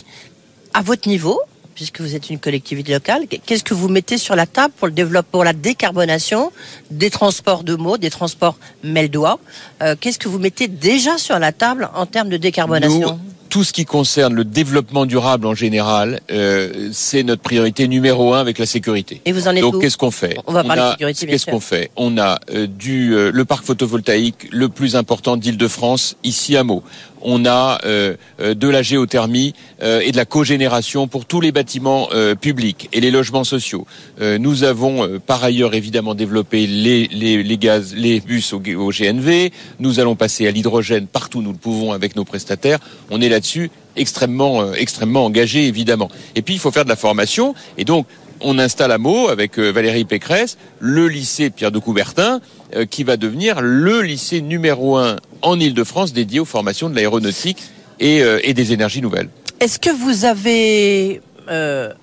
[0.75, 1.41] à votre niveau,
[1.75, 4.93] puisque vous êtes une collectivité locale, qu'est-ce que vous mettez sur la table pour le
[4.93, 6.53] développement, pour la décarbonation
[6.91, 9.39] des transports de mots, des transports meldois
[9.83, 13.13] Euh, Qu'est-ce que vous mettez déjà sur la table en termes de décarbonation?
[13.13, 13.19] Nous,
[13.51, 18.39] tout ce qui concerne le développement durable en général, euh, c'est notre priorité numéro un
[18.39, 19.21] avec la sécurité.
[19.25, 21.61] Et vous en êtes Donc qu'est-ce qu'on fait On va parler de sécurité, Qu'est-ce qu'on
[21.61, 26.65] fait On a euh, du euh, le parc photovoltaïque le plus important d'Île-de-France ici à
[26.65, 26.85] Meaux.
[27.23, 31.53] On a euh, euh, de la géothermie euh, et de la cogénération pour tous les
[31.53, 33.87] bâtiments euh, publics et les logements sociaux.
[34.21, 38.61] Euh, nous avons euh, par ailleurs évidemment développé les, les, les gaz, les bus au,
[38.61, 39.51] GNV.
[39.79, 42.79] Nous allons passer à l'hydrogène partout où nous le pouvons avec nos prestataires.
[43.11, 46.09] On est là-dessus extrêmement euh, extrêmement engagé évidemment.
[46.35, 48.07] Et puis il faut faire de la formation et donc
[48.41, 52.41] on installe à Meaux avec euh, Valérie Pécresse le lycée Pierre de Coubertin
[52.75, 57.63] euh, qui va devenir le lycée numéro un en Île-de-France dédié aux formations de l'aéronautique
[57.99, 59.29] et, euh, des énergies nouvelles.
[59.61, 61.21] Est-ce que vous avez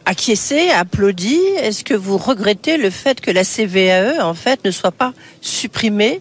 [0.06, 1.40] acquiescé, applaudi?
[1.62, 6.20] Est-ce que vous regrettez le fait que la CVAE, en fait, ne soit pas supprimée?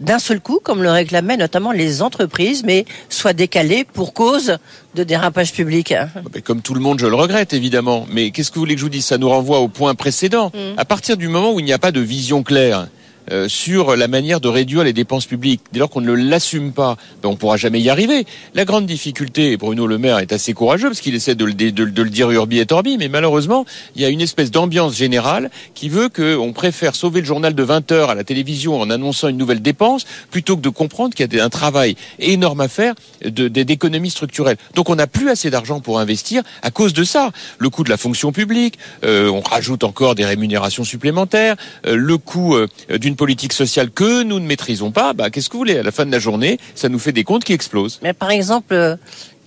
[0.00, 4.58] D'un seul coup, comme le réclamaient notamment les entreprises, mais soit décalée pour cause
[4.94, 5.94] de dérapage public
[6.34, 8.06] Mais Comme tout le monde, je le regrette évidemment.
[8.10, 9.04] Mais qu'est-ce que vous voulez que je vous dise?
[9.04, 10.50] Ça nous renvoie au point précédent.
[10.54, 10.78] Mm.
[10.78, 12.88] À partir du moment où il n'y a pas de vision claire,
[13.30, 15.60] euh, sur la manière de réduire les dépenses publiques.
[15.72, 18.26] Dès lors qu'on ne l'assume pas, ben on pourra jamais y arriver.
[18.54, 21.70] La grande difficulté, Bruno Le Maire est assez courageux parce qu'il essaie de le, de,
[21.70, 23.64] de le, dire urbi et orbi, mais malheureusement,
[23.96, 27.62] il y a une espèce d'ambiance générale qui veut qu'on préfère sauver le journal de
[27.62, 31.32] 20 heures à la télévision en annonçant une nouvelle dépense plutôt que de comprendre qu'il
[31.32, 34.56] y a un travail énorme à faire d'économie structurelle.
[34.74, 37.30] Donc on n'a plus assez d'argent pour investir à cause de ça.
[37.58, 42.18] Le coût de la fonction publique, euh, on rajoute encore des rémunérations supplémentaires, euh, le
[42.18, 42.66] coût euh,
[42.98, 45.12] d'une politique sociale que nous ne maîtrisons pas.
[45.12, 45.78] Bah, qu'est-ce que vous voulez?
[45.78, 48.00] À la fin de la journée, ça nous fait des comptes qui explosent.
[48.02, 48.98] Mais par exemple,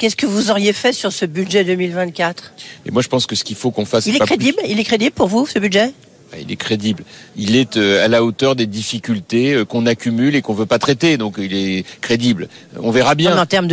[0.01, 2.53] Qu'est-ce que vous auriez fait sur ce budget 2024
[2.87, 4.07] Et moi, je pense que ce qu'il faut qu'on fasse.
[4.07, 4.57] Il est crédible.
[4.67, 5.93] Il est crédible pour vous ce budget?
[6.39, 7.03] Il est crédible.
[7.35, 10.79] Il est euh, à la hauteur des difficultés euh, qu'on accumule et qu'on veut pas
[10.79, 11.17] traiter.
[11.17, 12.47] Donc il est crédible.
[12.77, 13.37] On verra bien.
[13.37, 13.67] en termes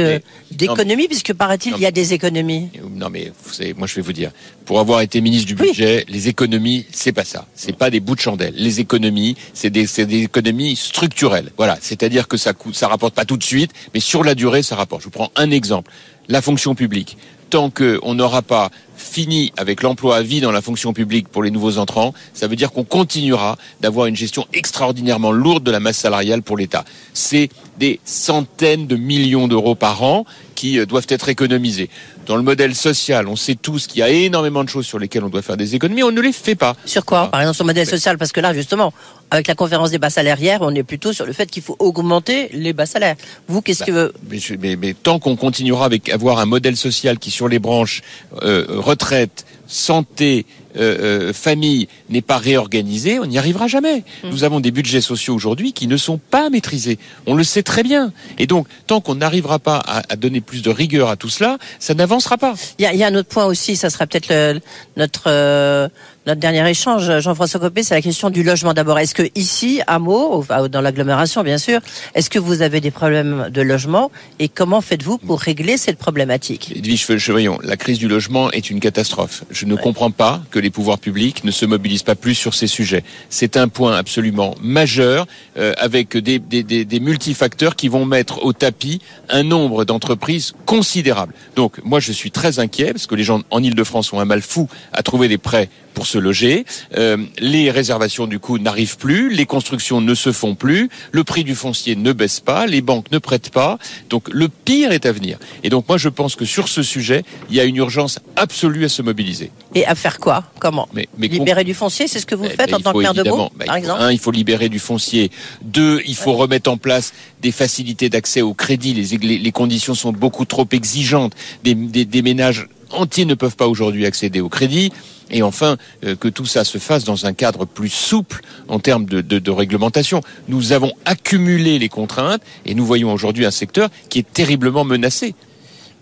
[0.51, 2.71] d'économie, puisque paraît-il, il y a des économies.
[2.95, 4.31] Non, mais vous savez, moi je vais vous dire,
[4.65, 7.47] pour avoir été ministre du budget, les économies, c'est pas ça.
[7.55, 8.55] C'est pas des bouts de chandelle.
[8.57, 11.51] Les économies, c'est des, des économies structurelles.
[11.57, 11.79] Voilà.
[11.81, 14.77] C'est-à-dire que ça coûte, ça rapporte pas tout de suite, mais sur la durée, ça
[14.77, 15.03] rapporte.
[15.03, 15.91] Je vous prends un exemple.
[16.29, 17.17] La fonction publique
[17.51, 21.51] tant qu'on n'aura pas fini avec l'emploi à vie dans la fonction publique pour les
[21.51, 25.99] nouveaux entrants, ça veut dire qu'on continuera d'avoir une gestion extraordinairement lourde de la masse
[25.99, 26.85] salariale pour l'État.
[27.15, 31.91] C'est des centaines de millions d'euros par an qui euh, doivent être économisés.
[32.29, 35.25] Dans le modèle social, on sait tous qu'il y a énormément de choses sur lesquelles
[35.25, 36.77] on doit faire des économies, on ne les fait pas.
[36.85, 38.93] Sur quoi Par exemple sur le modèle social, parce que là, justement,
[39.31, 41.77] avec la conférence des bas salaires hier, on est plutôt sur le fait qu'il faut
[41.79, 43.17] augmenter les bas salaires.
[43.49, 44.57] Vous, qu'est-ce bah, que...
[44.61, 48.03] Mais, mais, tant qu'on continuera avec avoir un modèle social qui, sur les branches
[48.43, 50.45] euh, retraite, santé,
[50.77, 54.05] euh, euh, famille n'est pas réorganisée, on n'y arrivera jamais.
[54.23, 54.29] Mmh.
[54.31, 56.99] Nous avons des budgets sociaux aujourd'hui qui ne sont pas maîtrisés.
[57.27, 58.13] On le sait très bien.
[58.39, 61.95] Et donc, tant qu'on n'arrivera pas à, donner plus de rigueur à tout cela, ça
[61.95, 62.55] n'avancera pas.
[62.79, 64.61] Il y, a, un autre point aussi, ça sera peut-être
[64.97, 65.89] notre euh,
[66.29, 68.99] notre dernier échange, Jean-François Copé, c'est la question du logement d'abord.
[68.99, 71.81] Est-ce que ici, à Meaux, dans l'agglomération bien sûr,
[72.15, 76.71] est-ce que vous avez des problèmes de logement et comment faites-vous pour régler cette problématique?
[76.77, 79.45] Edwige Chevrillon, la crise du logement est une catastrophe.
[79.51, 82.67] Je ne comprends pas que les pouvoirs publics ne se mobilisent pas plus sur ces
[82.67, 83.05] sujets.
[83.31, 88.45] C'est un point absolument majeur euh, avec des, des, des, des multifacteurs qui vont mettre
[88.45, 91.33] au tapis un nombre d'entreprises considérable.
[91.57, 94.43] Donc moi je suis très inquiet parce que les gens en Ile-de-France ont un mal
[94.43, 96.65] fou à trouver des prêts pour se loger.
[96.97, 101.43] Euh, les réservations du coup n'arrivent plus, les constructions ne se font plus, le prix
[101.43, 103.79] du foncier ne baisse pas, les banques ne prêtent pas.
[104.09, 105.41] Donc le pire est à venir.
[105.65, 108.85] Et donc moi je pense que sur ce sujet, il y a une urgence absolue
[108.85, 109.51] à se mobiliser.
[109.75, 110.45] Et à faire quoi?
[110.61, 110.89] Comment?
[110.93, 113.13] Mais, Libérer du foncier, c'est ce que vous eh faites ben, en tant que maire
[113.13, 114.01] de Meaux, par exemple?
[114.01, 115.33] Un, il faut libérer du foncier.
[115.63, 118.95] Deux, il faut remettre en place des facilités d'accès au crédit.
[118.95, 121.33] Les, les, conditions sont beaucoup trop exigeantes.
[121.65, 124.93] Des, des, des ménages entiers ne peuvent pas aujourd'hui accéder au crédit
[125.31, 129.05] et enfin euh, que tout ça se fasse dans un cadre plus souple en termes
[129.07, 130.21] de, réglementation.
[130.49, 135.35] Nous avons accumulé les contraintes et nous voyons aujourd'hui un secteur qui est terriblement menacé.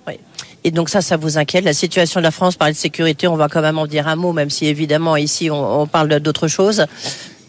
[0.06, 0.14] Oui.
[0.64, 1.64] Et donc ça, ça vous inquiète.
[1.64, 4.16] La situation de la France par de sécurité, on va quand même en dire un
[4.16, 6.86] mot, même si évidemment ici on, on parle d'autres choses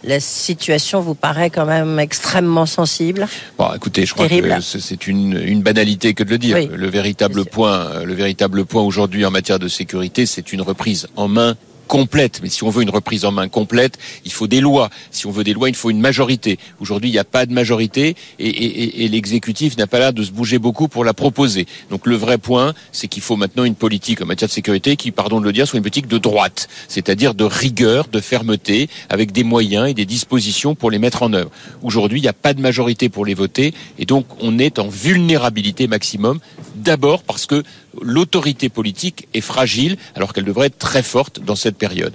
[0.03, 3.27] la situation vous paraît quand même extrêmement sensible.
[3.57, 6.57] Bon, écoutez, je crois que c'est une, une, banalité que de le dire.
[6.71, 11.27] le véritable point, le véritable point aujourd'hui en matière de sécurité, c'est une reprise en
[11.27, 11.55] main
[11.87, 12.41] complète.
[12.43, 14.89] Mais si on veut une reprise en main complète, il faut des lois.
[15.11, 16.59] Si on veut des lois, il faut une majorité.
[16.79, 20.59] Aujourd'hui, il n'y a pas de majorité et, l'exécutif n'a pas l'air de se bouger
[20.59, 21.65] beaucoup pour la proposer.
[21.89, 25.11] Donc le vrai point, c'est qu'il faut maintenant une politique en matière de sécurité qui,
[25.11, 29.31] pardon de le dire, soit une politique de droite, c'est-à-dire de rigueur, de fermeté, avec
[29.31, 31.49] des moyens et des dispositions pour les mettre en œuvre.
[31.81, 34.87] Aujourd'hui, il n'y a pas de majorité pour les voter et donc on est en
[34.87, 36.39] vulnérabilité maximum.
[36.77, 37.63] D'abord parce que
[38.01, 42.13] l'autorité politique est fragile alors qu'elle devrait être très forte dans cette période.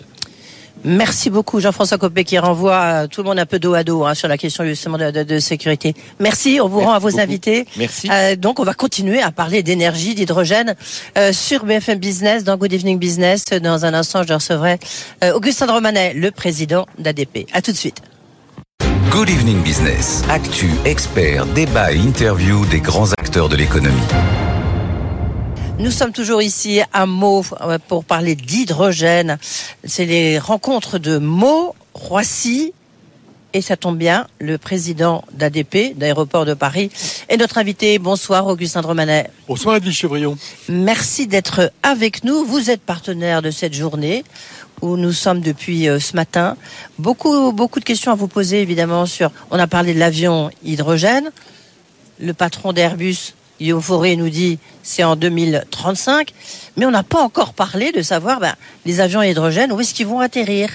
[0.85, 4.15] Merci beaucoup Jean-François Copé qui renvoie tout le monde un peu dos à dos hein,
[4.15, 5.95] sur la question justement de, sécurité.
[6.19, 7.67] Merci, on vous rend à vos invités.
[7.77, 8.09] Merci.
[8.11, 10.75] Euh, donc on va continuer à parler d'énergie, d'hydrogène
[11.19, 13.45] euh, sur BFM Business, dans Good Evening Business.
[13.45, 14.79] Dans un instant, je recevrai
[15.23, 17.47] euh, Augustin Romanet, le président d'ADP.
[17.53, 18.03] À tout de suite.
[19.11, 20.25] Good Evening Business.
[20.31, 24.01] Actu, expert, débat et interview des grands acteurs de l'économie.
[25.79, 29.39] Nous sommes toujours ici à Meaux euh, pour parler d'hydrogène.
[29.85, 32.73] C'est les rencontres de Meaux, Roissy,
[33.55, 36.91] et ça tombe bien, le président d'ADP, d'Aéroport de Paris,
[37.29, 37.99] est notre invité.
[37.99, 39.31] Bonsoir, Augustin Dromanet.
[39.49, 40.39] Bonsoir, Edwige Chevrillon.
[40.69, 42.45] Merci d'être avec nous.
[42.45, 44.25] Vous êtes partenaire de cette journée
[44.81, 46.57] où nous sommes depuis euh, ce matin.
[46.99, 51.31] Beaucoup, beaucoup de questions à vous poser, évidemment, sur, on a parlé de l'avion hydrogène.
[52.21, 53.35] Le patron d'Airbus
[53.71, 56.33] Euphorie nous dit c'est en 2035,
[56.77, 59.95] mais on n'a pas encore parlé de savoir ben, les avions à hydrogène, où est-ce
[59.95, 60.71] qu'ils vont atterrir?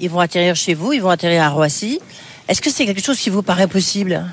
[0.00, 2.00] Ils vont atterrir chez vous, ils vont atterrir à Roissy.
[2.48, 4.24] Est-ce que c'est quelque chose qui vous paraît possible?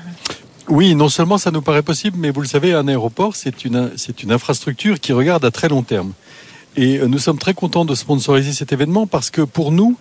[0.68, 3.92] Oui, non seulement ça nous paraît possible, mais vous le savez, un aéroport, c'est une,
[3.96, 6.12] c'est une infrastructure qui regarde à très long terme.
[6.76, 9.96] Et nous sommes très contents de sponsoriser cet événement parce que pour nous,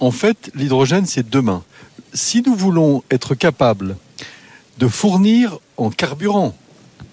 [0.00, 1.62] en fait, l'hydrogène, c'est demain.
[2.12, 3.96] Si nous voulons être capables
[4.78, 6.54] de fournir en carburant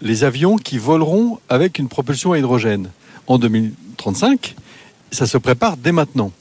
[0.02, 2.90] les avions qui voleront avec une propulsion à hydrogène
[3.28, 4.56] en 2035,
[5.12, 6.32] ça se prépare dès maintenant.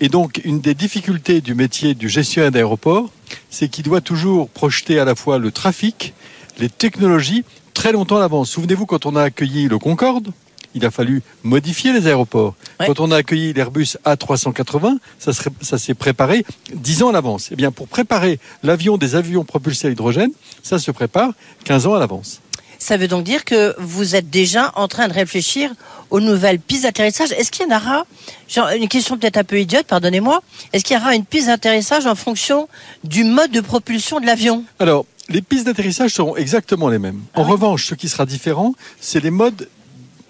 [0.00, 3.10] Et donc, une des difficultés du métier du gestionnaire d'aéroport,
[3.50, 6.14] c'est qu'il doit toujours projeter à la fois le trafic,
[6.58, 8.50] les technologies, très longtemps à l'avance.
[8.50, 10.32] Souvenez-vous, quand on a accueilli le Concorde,
[10.74, 12.54] il a fallu modifier les aéroports.
[12.84, 17.48] Quand on a accueilli l'Airbus A380, ça, ça s'est préparé dix ans à l'avance.
[17.52, 21.32] Eh bien, pour préparer l'avion des avions propulsés à l'hydrogène, ça se prépare
[21.64, 22.40] 15 ans à l'avance.
[22.78, 25.70] Ça veut donc dire que vous êtes déjà en train de réfléchir
[26.10, 27.32] aux nouvelles pistes d'atterrissage.
[27.32, 28.06] Est-ce qu'il y en aura,
[28.48, 32.06] genre, une question peut-être un peu idiote, pardonnez-moi, est-ce qu'il y aura une piste d'atterrissage
[32.06, 32.68] en fonction
[33.02, 34.64] du mode de propulsion de l'avion?
[34.78, 37.20] Alors, les pistes d'atterrissage seront exactement les mêmes.
[37.34, 39.68] En ah revanche, ce qui sera différent, c'est les modes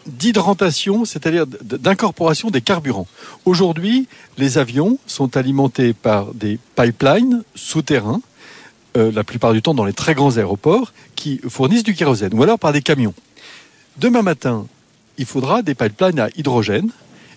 [0.07, 3.07] d'hydratation, c'est-à-dire d'incorporation des carburants.
[3.45, 4.07] Aujourd'hui,
[4.39, 8.21] les avions sont alimentés par des pipelines souterrains
[8.97, 12.43] euh, la plupart du temps dans les très grands aéroports, qui fournissent du kérosène, ou
[12.43, 13.15] alors par des camions.
[13.99, 14.67] Demain matin,
[15.19, 16.91] il faudra des pipelines à hydrogène,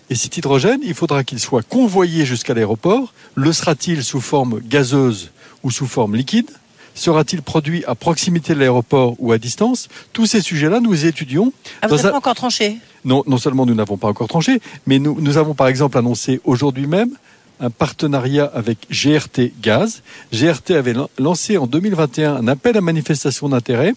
[0.09, 3.13] et cet hydrogène, il faudra qu'il soit convoyé jusqu'à l'aéroport.
[3.35, 5.31] Le sera-t-il sous forme gazeuse
[5.63, 6.49] ou sous forme liquide?
[6.95, 9.89] Sera-t-il produit à proximité de l'aéroport ou à distance?
[10.13, 11.51] Tous ces sujets-là, nous étudions.
[11.81, 12.77] Ah, vous n'avez pas encore tranché?
[13.05, 16.41] Non, non seulement nous n'avons pas encore tranché, mais nous, nous avons par exemple annoncé
[16.43, 17.11] aujourd'hui même
[17.59, 20.01] un partenariat avec GRT Gaz.
[20.33, 23.93] GRT avait lancé en 2021 un appel à manifestation d'intérêt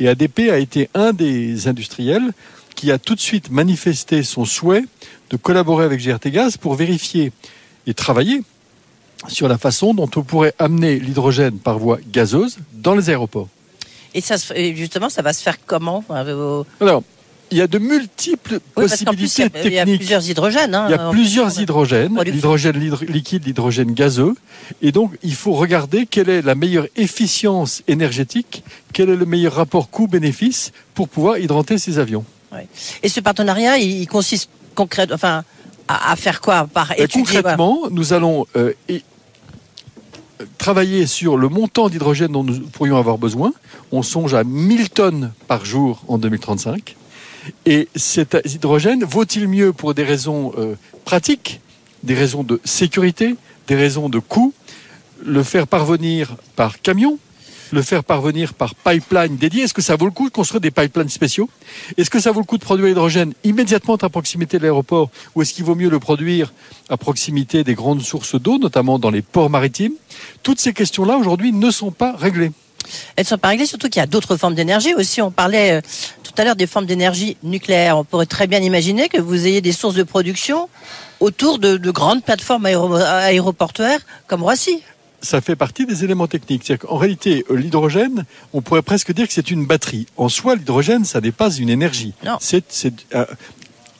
[0.00, 2.32] et ADP a été un des industriels
[2.74, 4.84] qui a tout de suite manifesté son souhait
[5.30, 7.32] de collaborer avec GRT Gaz pour vérifier
[7.86, 8.42] et travailler
[9.28, 13.48] sur la façon dont on pourrait amener l'hydrogène par voie gazeuse dans les aéroports.
[14.14, 14.36] Et ça,
[14.74, 16.04] justement, ça va se faire comment
[16.80, 17.02] Alors,
[17.50, 19.64] il y a de multiples possibilités techniques.
[19.64, 20.74] Il y a plusieurs hydrogènes.
[20.74, 22.78] Hein, il y a plusieurs hydrogènes, l'hydrogène
[23.08, 24.34] liquide, l'hydrogène gazeux.
[24.82, 29.54] Et donc, il faut regarder quelle est la meilleure efficience énergétique, quel est le meilleur
[29.54, 32.24] rapport coût-bénéfice pour pouvoir hydrater ces avions.
[33.02, 35.44] Et ce partenariat, il consiste concrètement, enfin,
[35.88, 38.72] à, faire quoi par euh, Concrètement, nous allons euh,
[40.58, 43.52] travailler sur le montant d'hydrogène dont nous pourrions avoir besoin.
[43.92, 46.96] On songe à 1000 tonnes par jour en 2035.
[47.64, 51.60] Et cet hydrogène vaut-il mieux pour des raisons euh, pratiques,
[52.02, 53.36] des raisons de sécurité,
[53.68, 54.52] des raisons de coût,
[55.24, 57.18] le faire parvenir par camion
[57.72, 59.64] le faire parvenir par pipeline dédié?
[59.64, 61.48] Est-ce que ça vaut le coup de construire des pipelines spéciaux?
[61.96, 65.42] Est-ce que ça vaut le coup de produire l'hydrogène immédiatement à proximité de l'aéroport Ou
[65.42, 66.52] est-ce qu'il vaut mieux le produire
[66.88, 69.94] à proximité des grandes sources d'eau, notamment dans les ports maritimes?
[70.42, 72.52] Toutes ces questions-là, aujourd'hui, ne sont pas réglées.
[73.16, 75.22] Elles ne sont pas réglées, surtout qu'il y a d'autres formes d'énergie aussi.
[75.22, 75.80] On parlait euh,
[76.22, 77.98] tout à l'heure des formes d'énergie nucléaire.
[77.98, 80.68] On pourrait très bien imaginer que vous ayez des sources de production
[81.20, 84.82] autour de, grandes plateformes aéroportuaires comme Roissy
[85.22, 86.72] ça fait partie des éléments techniques.
[86.88, 90.06] En réalité, euh, l'hydrogène, on pourrait presque dire que c'est une batterie.
[90.16, 92.14] En soi, l'hydrogène, ça n'est pas une énergie.
[92.38, 92.64] C'est,
[93.14, 93.24] euh,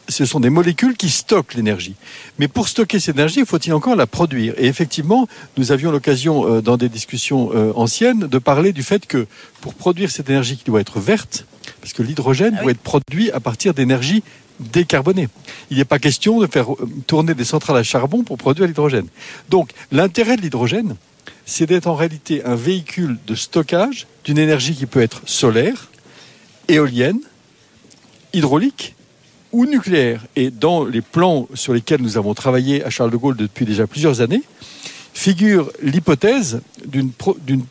[0.08, 1.94] ce sont des molécules qui stockent l'énergie.
[2.38, 4.54] Mais pour stocker cette énergie, faut-il encore la produire?
[4.58, 9.06] Et effectivement, nous avions l'occasion, euh, dans des discussions euh, anciennes, de parler du fait
[9.06, 9.26] que
[9.60, 11.46] pour produire cette énergie qui doit être verte,
[11.80, 14.22] parce que l'hydrogène ah doit être produit à partir d'énergie
[14.60, 15.28] décarbonée.
[15.70, 19.08] Il n'est pas question de faire euh, tourner des centrales à charbon pour produire l'hydrogène.
[19.50, 20.96] Donc l'intérêt de l'hydrogène,
[21.44, 25.90] c'est d'être en réalité un véhicule de stockage d'une énergie qui peut être solaire,
[26.68, 27.20] éolienne,
[28.32, 28.95] hydraulique
[29.56, 30.26] ou nucléaire.
[30.36, 33.86] Et dans les plans sur lesquels nous avons travaillé à Charles de Gaulle depuis déjà
[33.86, 34.42] plusieurs années,
[35.14, 37.10] figure l'hypothèse d'une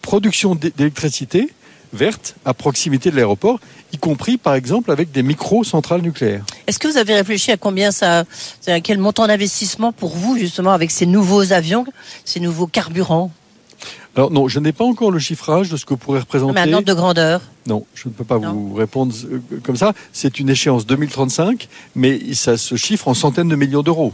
[0.02, 1.52] production d'électricité
[1.94, 3.60] verte à proximité de l'aéroport,
[3.94, 6.44] y compris par exemple avec des micro-centrales nucléaires.
[6.66, 8.26] Est-ce que vous avez réfléchi à combien ça,
[8.66, 11.86] à quel montant d'investissement pour vous justement avec ces nouveaux avions,
[12.26, 13.32] ces nouveaux carburants?
[14.16, 16.54] Alors non, je n'ai pas encore le chiffrage de ce que pourrait représenter.
[16.54, 19.94] Mais un ordre de grandeur Non, je ne peux pas vous répondre euh, comme ça.
[20.14, 24.14] C'est une échéance 2035, mais ça se chiffre en centaines de millions d'euros.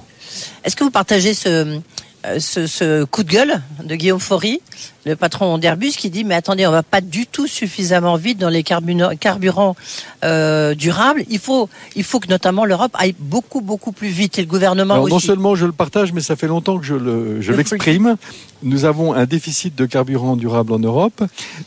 [0.64, 1.80] Est-ce que vous partagez ce,
[2.26, 4.62] euh, ce, coup de gueule de Guillaume Faury,
[5.06, 8.50] le patron d'Airbus, qui dit mais attendez, on va pas du tout suffisamment vite dans
[8.50, 9.76] les carburants,
[10.24, 11.24] euh, durables.
[11.30, 15.00] Il faut, il faut que notamment l'Europe aille beaucoup beaucoup plus vite et le gouvernement
[15.02, 15.14] aussi.
[15.14, 18.18] Non seulement je le partage, mais ça fait longtemps que je l'exprime.
[18.64, 21.24] Nous avons un déficit de carburant durable en Europe.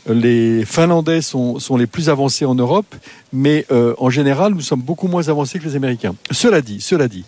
[0.07, 2.95] Les Finlandais sont, sont les plus avancés en Europe,
[3.33, 6.15] mais euh, en général, nous sommes beaucoup moins avancés que les Américains.
[6.31, 7.25] Cela dit, cela dit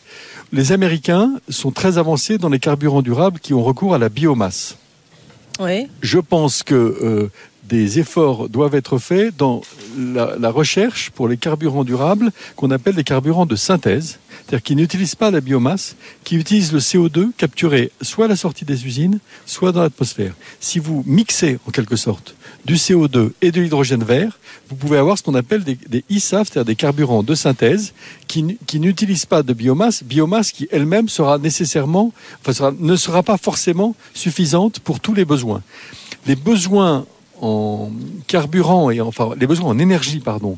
[0.51, 4.77] les Américains sont très avancés dans les carburants durables qui ont recours à la biomasse.
[5.59, 5.87] Oui.
[6.01, 7.31] Je pense que euh,
[7.67, 9.61] des efforts doivent être faits dans
[9.97, 14.75] la, la recherche pour les carburants durables qu'on appelle des carburants de synthèse, c'est-à-dire qui
[14.75, 19.19] n'utilisent pas la biomasse, qui utilisent le CO2 capturé soit à la sortie des usines,
[19.45, 20.33] soit dans l'atmosphère.
[20.59, 22.35] Si vous mixez en quelque sorte
[22.67, 24.37] du CO2 et de l'hydrogène vert,
[24.69, 27.93] vous pouvez avoir ce qu'on appelle des, ISAF, c'est-à-dire des carburants de synthèse
[28.27, 32.11] qui, n'utilisent pas de biomasse, biomasse qui elle-même sera nécessairement,
[32.79, 35.61] ne sera pas forcément suffisante pour tous les besoins.
[36.25, 37.05] Les besoins
[37.41, 37.89] en
[38.27, 40.57] carburant et enfin les besoins en énergie pardon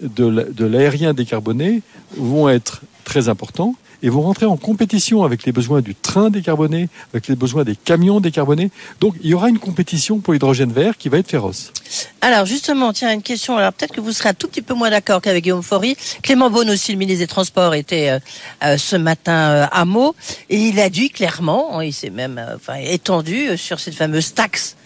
[0.00, 1.82] de l'aérien décarboné
[2.16, 6.88] vont être très importants et vont rentrer en compétition avec les besoins du train décarboné,
[7.12, 8.70] avec les besoins des camions décarbonés.
[9.00, 11.72] Donc il y aura une compétition pour l'hydrogène vert qui va être féroce.
[12.20, 13.56] Alors justement, tiens, une question.
[13.56, 15.96] Alors peut-être que vous serez un tout petit peu moins d'accord qu'avec Guillaume Faury.
[16.22, 18.18] Clément Beaune aussi, le ministre des Transports, était euh,
[18.64, 20.14] euh, ce matin euh, à Meaux
[20.50, 24.76] et il a dit clairement, il s'est même enfin, étendu sur cette fameuse taxe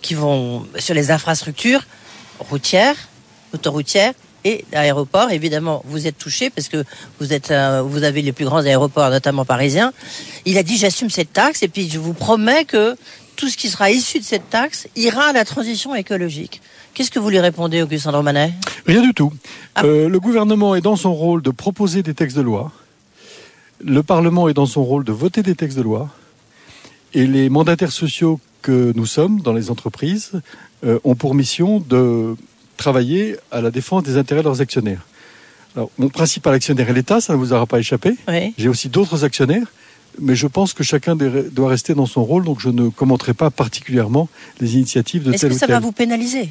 [0.00, 1.84] qui vont sur les infrastructures
[2.38, 2.96] routières,
[3.52, 4.12] autoroutières
[4.44, 5.30] et aéroports.
[5.30, 6.84] Évidemment, vous êtes touché parce que
[7.18, 9.92] vous êtes, euh, vous avez les plus grands aéroports, notamment parisiens.
[10.44, 12.96] Il a dit j'assume cette taxe et puis je vous promets que
[13.36, 16.60] tout ce qui sera issu de cette taxe ira à la transition écologique.
[16.92, 18.52] Qu'est-ce que vous lui répondez, Augustin Romanet
[18.86, 19.32] Rien du tout.
[19.82, 22.70] Euh, le gouvernement est dans son rôle de proposer des textes de loi.
[23.84, 26.10] Le Parlement est dans son rôle de voter des textes de loi.
[27.12, 30.32] Et les mandataires sociaux que nous sommes dans les entreprises
[30.84, 32.36] euh, ont pour mission de
[32.76, 35.06] travailler à la défense des intérêts de leurs actionnaires.
[35.76, 38.14] Alors, mon principal actionnaire est l'État, ça ne vous aura pas échappé.
[38.28, 38.54] Oui.
[38.56, 39.66] J'ai aussi d'autres actionnaires,
[40.20, 43.50] mais je pense que chacun doit rester dans son rôle, donc je ne commenterai pas
[43.50, 44.28] particulièrement
[44.60, 45.74] les initiatives de Est-ce tel que ou ça tel.
[45.74, 46.48] va vous pénaliser?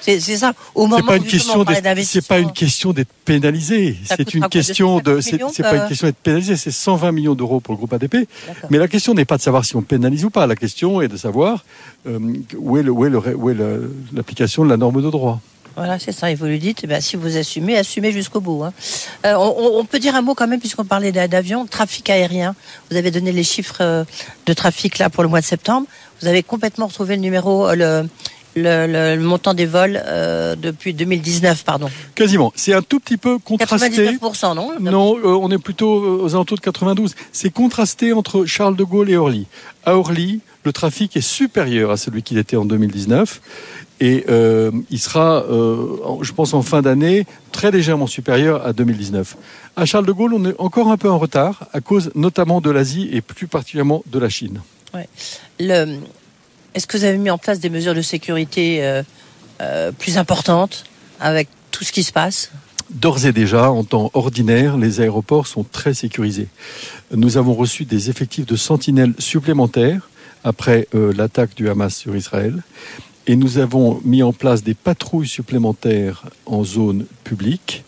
[0.00, 0.54] C'est ça.
[0.74, 1.64] Au moment pas où une question
[2.04, 3.96] c'est pas une question d'être pénalisé.
[4.04, 6.56] C'est une question de, 250 c'est, pas euh, une question d'être pénalisé.
[6.56, 8.26] C'est 120 millions d'euros pour le groupe ADP.
[8.70, 10.46] Mais la question n'est pas de savoir si on pénalise ou pas.
[10.46, 11.64] La question est de savoir
[12.06, 12.18] euh,
[12.56, 15.40] où est, le, où est, le, où est le- l'application de la norme de droit.
[15.80, 16.30] Voilà, c'est ça.
[16.30, 18.64] Et vous lui dites, eh ben, si vous assumez, assumez jusqu'au bout.
[18.64, 18.72] hein.
[19.24, 22.54] Euh, on, on peut dire un mot quand même, puisqu'on parlait d'a- d'avion, trafic aérien.
[22.90, 24.04] Vous avez donné les chiffres euh,
[24.46, 25.86] de trafic là pour le mois de septembre.
[26.20, 28.08] Vous avez complètement retrouvé le numéro, euh, le,
[28.62, 31.88] le, le- le montant des vols euh, depuis 2019, pardon.
[32.14, 32.52] Quasiment.
[32.56, 33.88] C'est un tout petit peu contrasté.
[34.20, 34.72] 99%, non?
[34.80, 37.14] Non, euh, on est plutôt aux alentours de 92.
[37.32, 39.46] C'est contrasté entre Charles de Gaulle et Orly.
[39.86, 43.40] À Orly, le trafic est supérieur à celui qu'il était en 2019.
[44.00, 49.36] Et euh, il sera, euh, je pense, en fin d'année, très légèrement supérieur à 2019.
[49.76, 52.70] À Charles de Gaulle, on est encore un peu en retard, à cause notamment de
[52.70, 54.60] l'Asie et plus particulièrement de la Chine.
[54.94, 55.06] Ouais.
[55.58, 55.98] Le-
[56.74, 59.02] Est-ce que vous avez mis en place des mesures de sécurité euh,
[59.60, 60.84] euh, plus importantes
[61.20, 62.50] avec tout ce qui se passe?
[62.88, 66.48] D'ores et déjà, en temps ordinaire, les aéroports sont très sécurisés.
[67.14, 70.08] Nous avons reçu des effectifs de sentinelles supplémentaires
[70.42, 72.62] après euh, l'attaque du Hamas sur Israël.
[73.30, 77.84] Et nous avons mis en place des patrouilles supplémentaires en zone publique.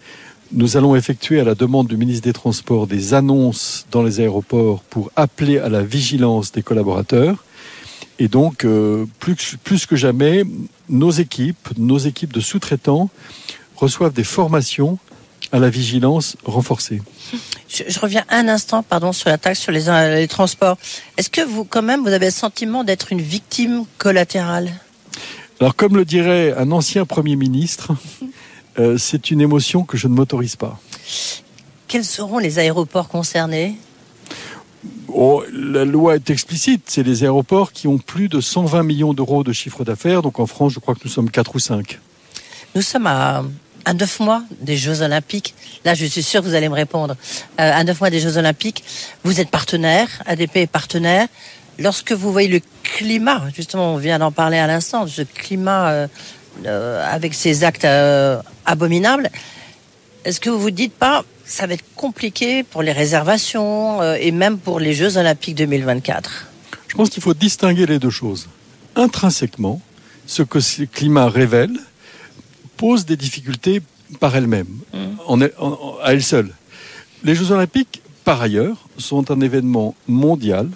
[0.52, 4.84] Nous allons effectuer à la demande du ministre des Transports des annonces dans les aéroports
[4.84, 7.44] pour appeler à la vigilance des collaborateurs.
[8.20, 10.44] Et donc, euh, plus, plus que jamais,
[10.88, 13.10] nos équipes, nos équipes de sous-traitants
[13.74, 14.96] reçoivent des formations
[15.50, 17.02] à la vigilance renforcée.
[17.68, 20.78] je, je reviens un instant, pardon, sur la taxe sur les, euh, les transports.
[21.16, 24.70] Est-ce que vous, quand même, vous avez le sentiment d'être une victime collatérale?
[25.62, 27.92] Alors, comme le dirait un ancien Premier ministre,
[28.80, 30.80] euh, c'est une émotion que je ne m'autorise pas.
[31.86, 33.76] Quels seront les aéroports concernés?
[35.06, 39.44] Oh, la loi est explicite, c'est les aéroports qui ont plus de 120 millions d'euros
[39.44, 40.22] de chiffre d'affaires.
[40.22, 42.00] Donc en France, je crois que nous sommes 4 ou 5.
[42.74, 43.44] Nous sommes à,
[43.84, 45.54] à 9 mois des Jeux Olympiques.
[45.84, 47.14] Là, je suis sûr que vous allez me répondre.
[47.60, 48.82] Euh, à 9 mois des Jeux Olympiques,
[49.22, 51.28] vous êtes partenaire, ADP est partenaire.
[51.78, 56.06] Lorsque vous voyez le climat, justement, on vient d'en parler à l'instant, ce climat euh,
[56.66, 59.30] euh, avec ces actes euh, abominables,
[60.24, 64.58] est-ce que vous vous dites pas, ça va être compliqué pour les réservations et même
[64.58, 66.46] pour les Jeux Olympiques 2024
[66.88, 68.48] Je pense qu'il faut distinguer les deux choses.
[68.94, 69.80] Intrinsèquement,
[70.26, 71.72] ce que ce climat révèle
[72.76, 73.82] pose des difficultés
[74.20, 74.36] par
[75.26, 76.52] en- en- à elles seules.
[77.24, 80.68] Les Jeux Olympiques, par ailleurs, sont un événement mondial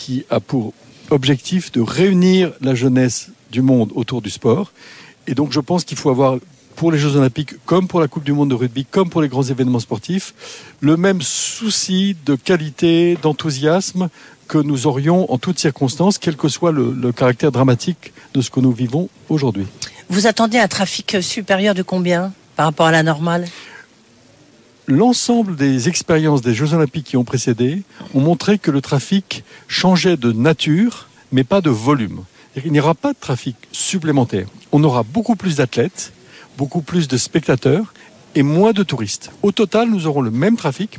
[0.00, 0.72] qui a pour
[1.10, 4.72] objectif de réunir la jeunesse du monde autour du sport.
[5.26, 6.38] Et donc, je pense qu'il faut avoir,
[6.76, 9.28] pour les Jeux Olympiques, comme pour la Coupe du Monde de rugby, comme pour les
[9.28, 10.32] grands événements sportifs,
[10.80, 14.08] le même souci de qualité, d'enthousiasme
[14.48, 18.60] que nous aurions en toutes circonstances, quel que soit le, caractère dramatique de ce que
[18.60, 19.66] nous vivons aujourd'hui.
[20.08, 23.46] Vous attendez un trafic supérieur de combien par rapport à la normale?
[24.90, 30.16] L'ensemble des expériences des Jeux Olympiques qui ont précédé ont montré que le trafic changeait
[30.16, 32.24] de nature mais pas de volume.
[32.56, 34.48] Il n'y aura pas de trafic supplémentaire.
[34.72, 36.12] On aura beaucoup plus d'athlètes,
[36.58, 37.94] beaucoup plus de spectateurs
[38.34, 39.30] et moins de touristes.
[39.44, 40.98] Au total, nous aurons le même trafic.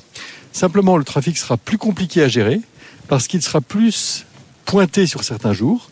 [0.54, 2.62] Simplement, le trafic sera plus compliqué à gérer
[3.10, 4.26] parce qu'il sera plus
[4.64, 5.90] pointé sur certains jours,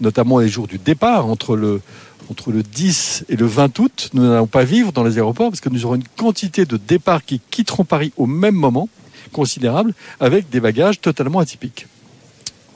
[0.00, 1.82] notamment les jours du départ entre le,
[2.30, 4.10] entre le 10 et le 20 août.
[4.12, 7.24] Nous n'allons pas vivre dans les aéroports parce que nous aurons une quantité de départs
[7.24, 8.88] qui quitteront Paris au même moment,
[9.32, 11.86] considérable, avec des bagages totalement atypiques.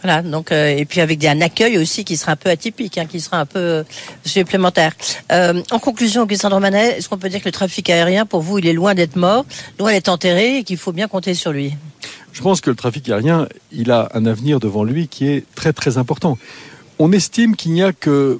[0.02, 3.06] Voilà, donc euh, et puis avec un accueil aussi qui sera un peu atypique, hein,
[3.06, 3.82] qui sera un peu euh,
[4.24, 4.92] supplémentaire.
[5.32, 8.58] Euh, en conclusion, Augustin Romanet, est-ce qu'on peut dire que le trafic aérien, pour vous,
[8.58, 9.44] il est loin d'être mort,
[9.80, 11.74] loin d'être enterré, et qu'il faut bien compter sur lui?
[12.32, 15.72] Je pense que le trafic aérien, il a un avenir devant lui qui est très
[15.72, 16.38] très important.
[17.00, 18.38] On estime qu'il n'y a que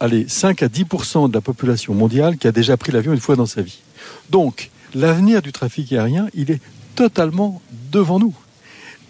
[0.00, 3.36] allez, 5 à 10% de la population mondiale qui a déjà pris l'avion une fois
[3.36, 3.80] dans sa vie.
[4.30, 6.60] Donc, l'avenir du trafic aérien, il est
[6.96, 7.60] totalement
[7.92, 8.34] devant nous.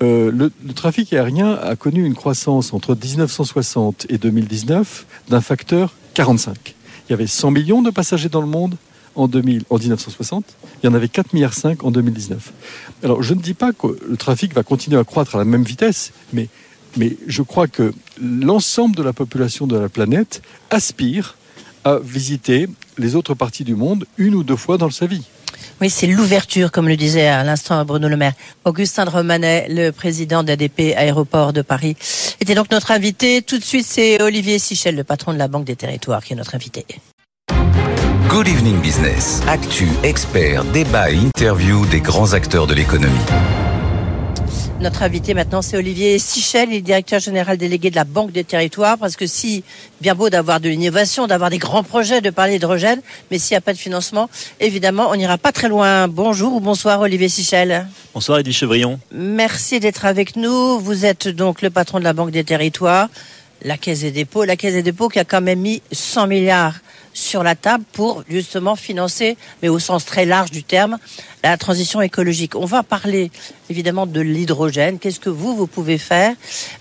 [0.02, 6.74] Euh, le, trafic aérien a connu une croissance entre 1960 et 2019 d'un facteur 45.
[7.08, 8.76] Il y avait 100 millions de passagers dans le monde
[9.14, 10.44] en, 2000, en 1960.
[10.82, 12.52] Il y en avait 4,5 milliards en 2019.
[13.02, 15.64] Alors, je ne dis pas que le trafic va continuer à croître à la même
[15.64, 16.48] vitesse, mais,
[16.96, 21.36] mais je crois que l'ensemble de la population de la planète aspire
[21.84, 22.68] à visiter
[22.98, 25.24] les autres parties du monde une ou deux fois dans sa vie.
[25.80, 28.34] Oui, c'est l'ouverture, comme le disait à l'instant Bruno Le Maire.
[28.64, 31.96] Augustin de Romanet, le président d'ADP Aéroport de Paris,
[32.38, 33.40] était donc notre invité.
[33.40, 36.36] Tout de suite, c'est Olivier Sichel, le patron de la Banque des Territoires, qui est
[36.36, 36.84] notre invité.
[38.28, 39.42] Good Evening Business.
[39.48, 43.16] Actu, expert, débat et interview des grands acteurs de l'économie.
[44.80, 48.44] Notre invité maintenant, c'est Olivier Sichel, il est directeur général délégué de la Banque des
[48.44, 49.62] Territoires, parce que si,
[50.00, 53.58] bien beau d'avoir de l'innovation, d'avoir des grands projets, de parler d'hydrogène, mais s'il n'y
[53.58, 56.08] a pas de financement, évidemment, on n'ira pas très loin.
[56.08, 57.86] Bonjour ou bonsoir Olivier Sichel.
[58.14, 58.98] Bonsoir Edith Chevrillon.
[59.12, 60.78] Merci d'être avec nous.
[60.78, 63.10] Vous êtes donc le patron de la Banque des Territoires,
[63.62, 66.76] la Caisse des dépôts, la Caisse des dépôts qui a quand même mis 100 milliards
[67.20, 70.98] sur la table pour justement financer, mais au sens très large du terme,
[71.44, 72.56] la transition écologique.
[72.56, 73.30] On va parler
[73.68, 74.98] évidemment de l'hydrogène.
[74.98, 76.34] Qu'est-ce que vous, vous pouvez faire?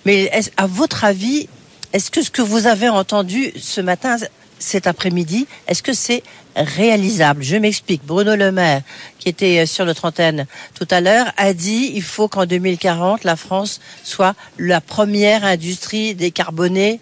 [0.05, 1.47] Mais à votre avis,
[1.93, 4.17] est-ce que ce que vous avez entendu ce matin,
[4.59, 6.23] cet après-midi, est-ce que c'est
[6.55, 7.43] réalisable?
[7.43, 8.05] Je m'explique.
[8.05, 8.81] Bruno Le Maire,
[9.17, 13.35] qui était sur notre antenne tout à l'heure, a dit il faut qu'en 2040, la
[13.35, 16.99] France soit la première industrie décarbonée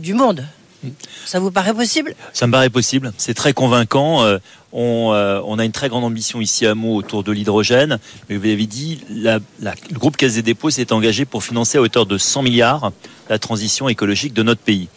[0.00, 0.46] du monde.
[1.24, 2.14] Ça vous paraît possible?
[2.32, 3.12] Ça me paraît possible.
[3.18, 4.22] C'est très convaincant.
[4.22, 4.38] Euh,
[4.72, 7.98] on, euh, on, a une très grande ambition ici à Meaux autour de l'hydrogène.
[8.28, 11.78] Mais vous l'avez dit, la, la, le groupe Caisse des dépôts s'est engagé pour financer
[11.78, 12.92] à hauteur de 100 milliards
[13.28, 14.88] la transition écologique de notre pays.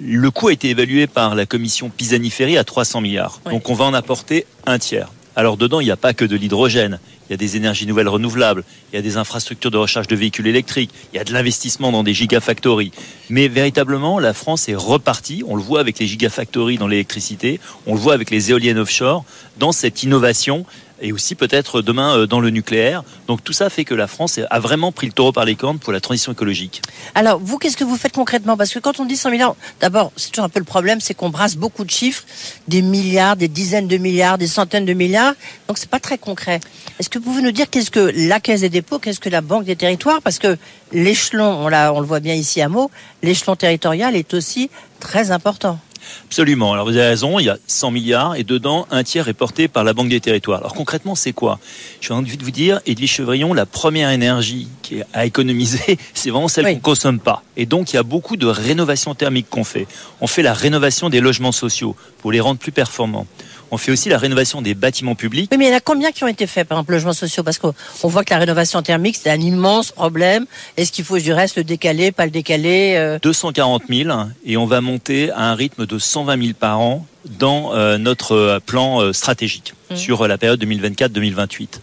[0.00, 3.40] Le coût a été évalué par la commission Pisani-Ferry à 300 milliards.
[3.46, 3.52] Oui.
[3.52, 5.10] Donc on va en apporter un tiers.
[5.36, 7.00] Alors dedans, il n'y a pas que de l'hydrogène.
[7.28, 10.14] Il y a des énergies nouvelles renouvelables, il y a des infrastructures de recharge de
[10.14, 12.92] véhicules électriques, il y a de l'investissement dans des gigafactories.
[13.30, 17.94] Mais véritablement, la France est repartie, on le voit avec les gigafactories dans l'électricité, on
[17.94, 19.24] le voit avec les éoliennes offshore,
[19.58, 20.66] dans cette innovation
[21.00, 23.02] et aussi peut-être demain euh, dans le nucléaire.
[23.26, 25.78] Donc tout ça fait que la France a vraiment pris le taureau par les cornes
[25.78, 26.82] pour la transition écologique.
[27.14, 28.56] Alors vous, qu'est-ce que vous faites concrètement?
[28.56, 31.14] Parce que quand on dit 100 milliards, d'abord, c'est toujours un peu le problème, c'est
[31.14, 32.24] qu'on brasse beaucoup de chiffres,
[32.68, 35.34] des milliards, des dizaines de milliards, des centaines de milliards.
[35.68, 36.60] Donc c'est pas très concret.
[36.98, 39.40] Est-ce que vous pouvez nous dire qu'est-ce que la Caisse des dépôts, qu'est-ce que la
[39.40, 40.22] Banque des territoires?
[40.22, 40.56] Parce que
[40.92, 42.90] l'échelon, on, on le voit bien ici à Meaux,
[43.22, 44.70] l'échelon territorial est aussi
[45.00, 45.78] très important.
[46.26, 46.72] Absolument.
[46.72, 49.68] Alors vous avez raison, il y a 100 milliards et dedans, un tiers est porté
[49.68, 50.60] par la Banque des Territoires.
[50.60, 51.58] Alors concrètement, c'est quoi?
[52.00, 55.98] Je suis envie de vous dire, Edwige Chevrillon, la première énergie qui est à économiser,
[56.14, 56.74] c'est vraiment celle oui.
[56.74, 57.42] qu'on consomme pas.
[57.56, 59.86] Et donc, il y a beaucoup de rénovation thermique qu'on fait.
[60.20, 63.26] On fait la rénovation des logements sociaux pour les rendre plus performants.
[63.74, 65.48] On fait aussi la rénovation des bâtiments publics.
[65.50, 67.42] Oui, mais il y en a combien qui ont été faits, par exemple, logements sociaux
[67.42, 70.46] Parce qu'on voit que la rénovation thermique, c'est un immense problème.
[70.76, 73.18] Est-ce qu'il faut, du reste, le décaler, pas le décaler euh...
[73.20, 74.16] 240 000
[74.46, 78.60] et on va monter à un rythme de 120 000 par an dans euh, notre
[78.64, 79.96] plan euh, stratégique mmh.
[79.96, 81.80] sur la période 2024-2028.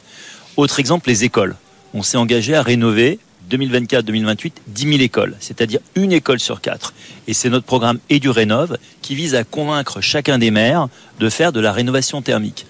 [0.55, 1.57] Autre exemple, les écoles.
[1.93, 3.19] On s'est engagé à rénover
[3.51, 6.93] 2024-2028 10 000 écoles, c'est-à-dire une école sur quatre.
[7.27, 10.87] Et c'est notre programme EduRénov qui vise à convaincre chacun des maires
[11.19, 12.65] de faire de la rénovation thermique.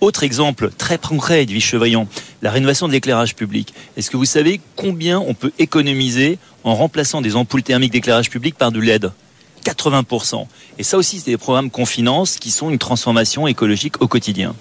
[0.00, 2.06] Autre exemple très concret, Edwige Chevrillon,
[2.42, 3.72] la rénovation de l'éclairage public.
[3.96, 8.56] Est-ce que vous savez combien on peut économiser en remplaçant des ampoules thermiques d'éclairage public
[8.56, 9.10] par du LED?
[9.66, 10.46] 80%.
[10.78, 14.54] Et ça aussi, c'est des programmes qu'on finance qui sont une transformation écologique au quotidien.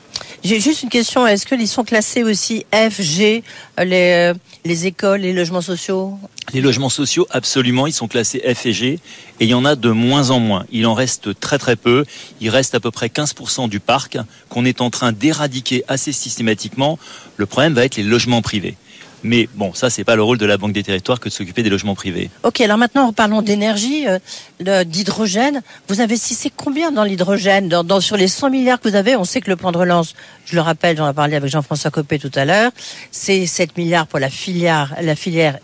[0.43, 1.25] J'ai juste une question.
[1.25, 3.43] Est-ce qu'ils sont classés aussi F, G,
[3.77, 4.33] les,
[4.63, 6.17] les écoles, les logements sociaux?
[6.53, 8.99] Les logements sociaux, absolument, ils sont classés F et G.
[9.39, 10.65] Et il y en a de moins en moins.
[10.71, 12.05] Il en reste très très peu.
[12.41, 14.17] Il reste à peu près 15% du parc
[14.49, 16.99] qu'on est en train d'éradiquer assez systématiquement.
[17.37, 18.77] Le problème va être les logements privés.
[19.23, 21.63] Mais bon, ça, c'est pas le rôle de la Banque des Territoires que de s'occuper
[21.63, 22.29] des logements privés.
[22.43, 25.61] Ok, alors maintenant, parlons d'énergie, euh, d'hydrogène.
[25.87, 27.67] Vous investissez combien dans l'hydrogène?
[27.67, 30.13] Dans, Sur les 100 milliards que vous avez, on sait que le plan de relance,
[30.45, 32.71] je le rappelle, j'en ai parlé avec Jean-François Copé tout à l'heure,
[33.11, 35.57] c'est 7 milliards pour la filière, la filière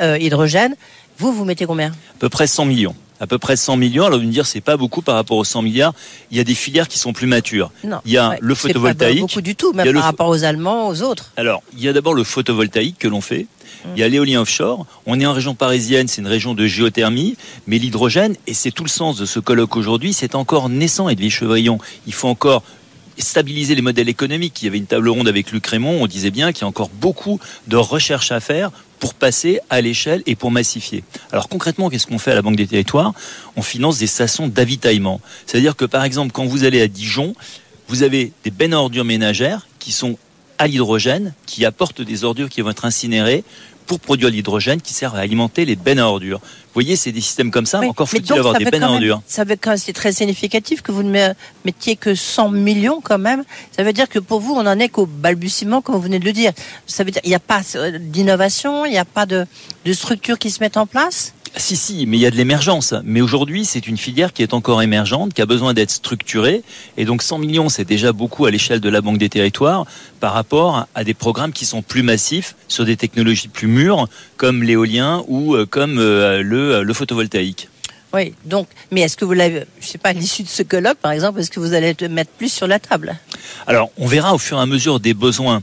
[0.00, 0.74] euh, hydrogène.
[1.18, 1.88] Vous, vous mettez combien?
[1.88, 4.06] À peu près 100 millions à peu près 100 millions.
[4.06, 5.94] Alors, vous me dire, c'est pas beaucoup par rapport aux 100 milliards.
[6.30, 7.70] Il y a des filières qui sont plus matures.
[7.84, 9.16] Non, il y a le photovoltaïque.
[9.16, 11.32] Pas beaucoup du tout, même par rapport aux Allemands, aux autres.
[11.36, 13.46] Alors, il y a d'abord le photovoltaïque que l'on fait.
[13.94, 14.86] Il y a l'éolien offshore.
[15.06, 17.36] On est en région parisienne, c'est une région de géothermie,
[17.66, 21.36] mais l'hydrogène, et c'est tout le sens de ce colloque aujourd'hui, c'est encore naissant, Edwige
[21.36, 21.78] Chevrillon.
[22.06, 22.64] Il faut encore
[23.18, 24.60] stabiliser les modèles économiques.
[24.62, 26.68] Il y avait une table ronde avec Luc Raymond, on disait bien qu'il y a
[26.68, 31.04] encore beaucoup de recherche à faire pour passer à l'échelle et pour massifier.
[31.32, 33.12] Alors concrètement, qu'est-ce qu'on fait à la Banque des Territoires?
[33.56, 35.20] On finance des stations d'avitaillement.
[35.46, 37.34] C'est-à-dire que par exemple, quand vous allez à Dijon,
[37.88, 40.18] vous avez des bennes ordures ménagères qui sont
[40.58, 43.44] à l'hydrogène, qui apportent des ordures qui vont être incinérées
[43.86, 46.40] pour produire l'hydrogène qui sert à alimenter les bennes à ordures.
[46.40, 49.22] Vous voyez, c'est des systèmes comme ça, encore faut-il avoir des bennes à ordures.
[49.26, 51.32] Ça veut c'est très significatif que vous ne
[51.64, 53.44] mettiez que 100 millions quand même.
[53.74, 56.24] Ça veut dire que pour vous, on n'en est qu'au balbutiement, comme vous venez de
[56.24, 56.52] le dire.
[56.86, 57.62] Ça veut dire qu'il n'y a pas
[57.98, 59.46] d'innovation, il n'y a pas de,
[59.84, 61.32] de structure qui se met en place?
[61.56, 62.94] Si, si, mais il y a de l'émergence.
[63.04, 66.62] Mais aujourd'hui, c'est une filière qui est encore émergente, qui a besoin d'être structurée.
[66.96, 69.86] Et donc 100 millions, c'est déjà beaucoup à l'échelle de la Banque des Territoires
[70.20, 74.62] par rapport à des programmes qui sont plus massifs sur des technologies plus mûres, comme
[74.62, 77.68] l'éolien ou euh, comme euh, le, le photovoltaïque.
[78.16, 80.96] Oui, donc, mais est-ce que vous l'avez, je sais pas, à l'issue de ce colloque,
[80.96, 83.14] par exemple, est-ce que vous allez mettre plus sur la table?
[83.66, 85.62] Alors, on verra au fur et à mesure des besoins.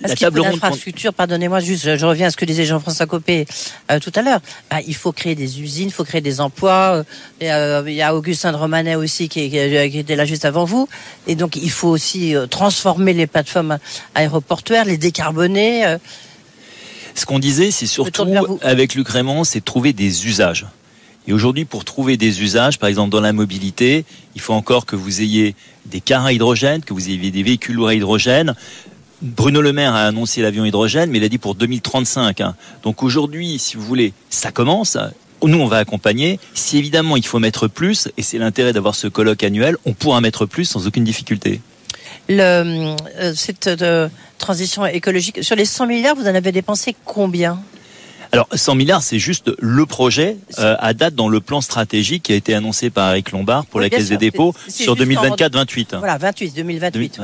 [0.00, 0.52] La table ronde.
[0.52, 3.46] L'infrastructure, pardonnez-moi, juste, je, reviens à ce que disait Jean-François Copé
[3.90, 4.40] euh, tout à l'heure.
[4.70, 7.04] Bah, il faut créer des usines, il faut créer des emplois.
[7.42, 10.46] Il y a, il y a Augustin de Romanet aussi qui, qui, était là juste
[10.46, 10.88] avant vous.
[11.26, 13.78] Et donc, il faut aussi euh, transformer les plateformes
[14.14, 15.84] aéroportuaires, les décarboner.
[15.84, 15.98] Euh.
[17.14, 20.66] Ce qu'on disait, c'est surtout avec Luc Raymond, c'est trouver des usages.
[21.28, 24.04] Et aujourd'hui, pour trouver des usages, par exemple dans la mobilité,
[24.34, 25.54] il faut encore que vous ayez
[25.86, 28.54] des cars à hydrogène, que vous ayez des véhicules lourds à hydrogène.
[29.20, 32.40] Bruno Le Maire a annoncé l'avion hydrogène, mais il a dit pour 2035.
[32.40, 32.56] Hein.
[32.82, 34.98] Donc aujourd'hui, si vous voulez, ça commence.
[35.44, 36.40] Nous, on va accompagner.
[36.54, 40.20] Si évidemment il faut mettre plus, et c'est l'intérêt d'avoir ce colloque annuel, on pourra
[40.20, 41.60] mettre plus sans aucune difficulté.
[42.28, 44.08] Le, euh, cette euh,
[44.38, 47.60] transition écologique, sur les 100 milliards, vous en avez dépensé combien?
[48.32, 52.32] Alors 100 milliards, c'est juste le projet euh, à date dans le plan stratégique qui
[52.32, 55.98] a été annoncé par Eric Lombard pour la Caisse des dépôts sur 2024-28.
[55.98, 57.20] Voilà, 28, 2028.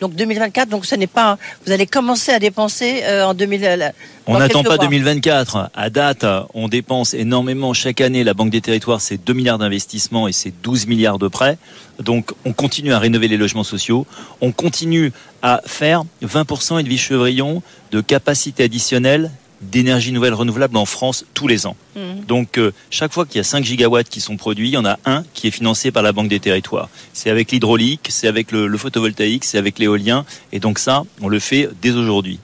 [0.00, 1.38] Donc 2024, donc ce n'est pas.
[1.64, 3.64] Vous allez commencer à dépenser euh, en 2000.
[3.64, 3.90] Euh,
[4.26, 5.70] on n'attend pas 2024.
[5.72, 8.24] À date, on dépense énormément chaque année.
[8.24, 11.56] La Banque des Territoires, c'est 2 milliards d'investissements et c'est 12 milliards de prêts.
[12.00, 14.08] Donc on continue à rénover les logements sociaux.
[14.40, 19.30] On continue à faire 20% et de vie chevrillon de capacité additionnelle
[19.60, 21.76] d'énergie nouvelle renouvelable en France tous les ans.
[21.96, 22.00] Mmh.
[22.26, 24.84] Donc euh, chaque fois qu'il y a 5 gigawatts qui sont produits, il y en
[24.84, 26.88] a un qui est financé par la Banque des Territoires.
[27.12, 30.24] C'est avec l'hydraulique, c'est avec le, photovoltaïque, c'est avec l'éolien.
[30.52, 32.38] Et donc ça, on le fait dès aujourd'hui.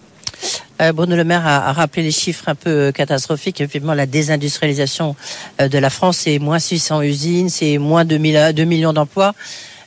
[0.83, 3.61] Euh, Bruno Le Maire a, rappelé les chiffres un peu euh, catastrophiques.
[3.61, 5.15] Effectivement, la désindustrialisation
[5.61, 8.19] de la France, c'est moins 600 usines, c'est moins 2,
[8.53, 9.35] 2 millions d'emplois.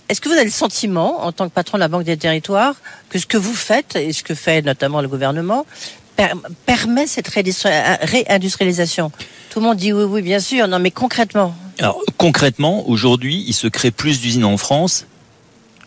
[0.09, 2.75] Est-ce que vous avez le sentiment, en tant que patron de la Banque des Territoires,
[3.09, 5.65] que ce que vous faites, et ce que fait notamment le gouvernement,
[6.65, 9.11] permet cette réindustrialisation
[9.49, 10.67] Tout le monde dit oui, oui, bien sûr.
[10.67, 15.05] Non, mais concrètement Alors, concrètement, aujourd'hui, il se crée plus d'usines en France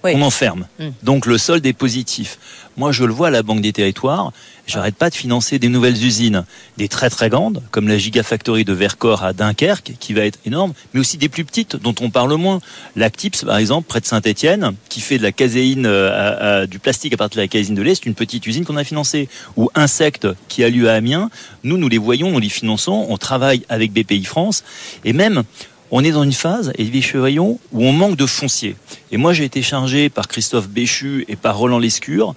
[0.02, 0.66] on enferme.
[0.78, 0.90] Hmm.
[1.02, 2.38] Donc le solde est positif.
[2.76, 4.32] Moi, je le vois à la Banque des Territoires,
[4.66, 6.44] j'arrête pas de financer des nouvelles usines,
[6.78, 10.72] des très très grandes, comme la Gigafactory de Vercors à Dunkerque, qui va être énorme,
[10.94, 12.60] mais aussi des plus petites, dont on parle moins.
[12.96, 17.16] L'Actips, par exemple, près de Saint-Etienne, qui fait de la caséine, euh, du plastique à
[17.16, 19.28] partir de la caséine de l'Est, une petite usine qu'on a financée.
[19.56, 21.28] Ou Insectes, qui a lieu à Amiens,
[21.64, 24.64] nous, nous les voyons, nous les finançons, on travaille avec BPI France,
[25.04, 25.42] et même,
[25.90, 28.76] on est dans une phase, Edwige Chevrillon, où on manque de foncier.
[29.10, 32.34] Et moi, j'ai été chargé par Christophe Béchu et par Roland Lescure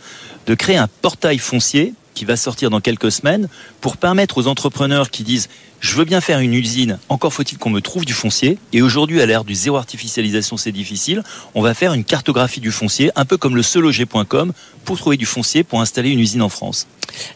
[0.48, 3.48] de créer un portail foncier qui va sortir dans quelques semaines
[3.82, 5.50] pour permettre aux entrepreneurs qui disent
[5.80, 8.58] je veux bien faire une usine, encore faut-il qu'on me trouve du foncier.
[8.72, 11.24] Et aujourd'hui, à l'ère du zéro artificialisation, c'est difficile.
[11.56, 14.54] On va faire une cartographie du foncier, un peu comme le seloger.com,
[14.86, 16.88] pour trouver du foncier pour installer une usine en France.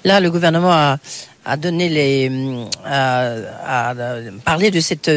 [0.05, 0.97] Là, le gouvernement a,
[1.43, 2.31] a donné les,
[2.85, 3.93] à,
[4.45, 5.09] parler de cette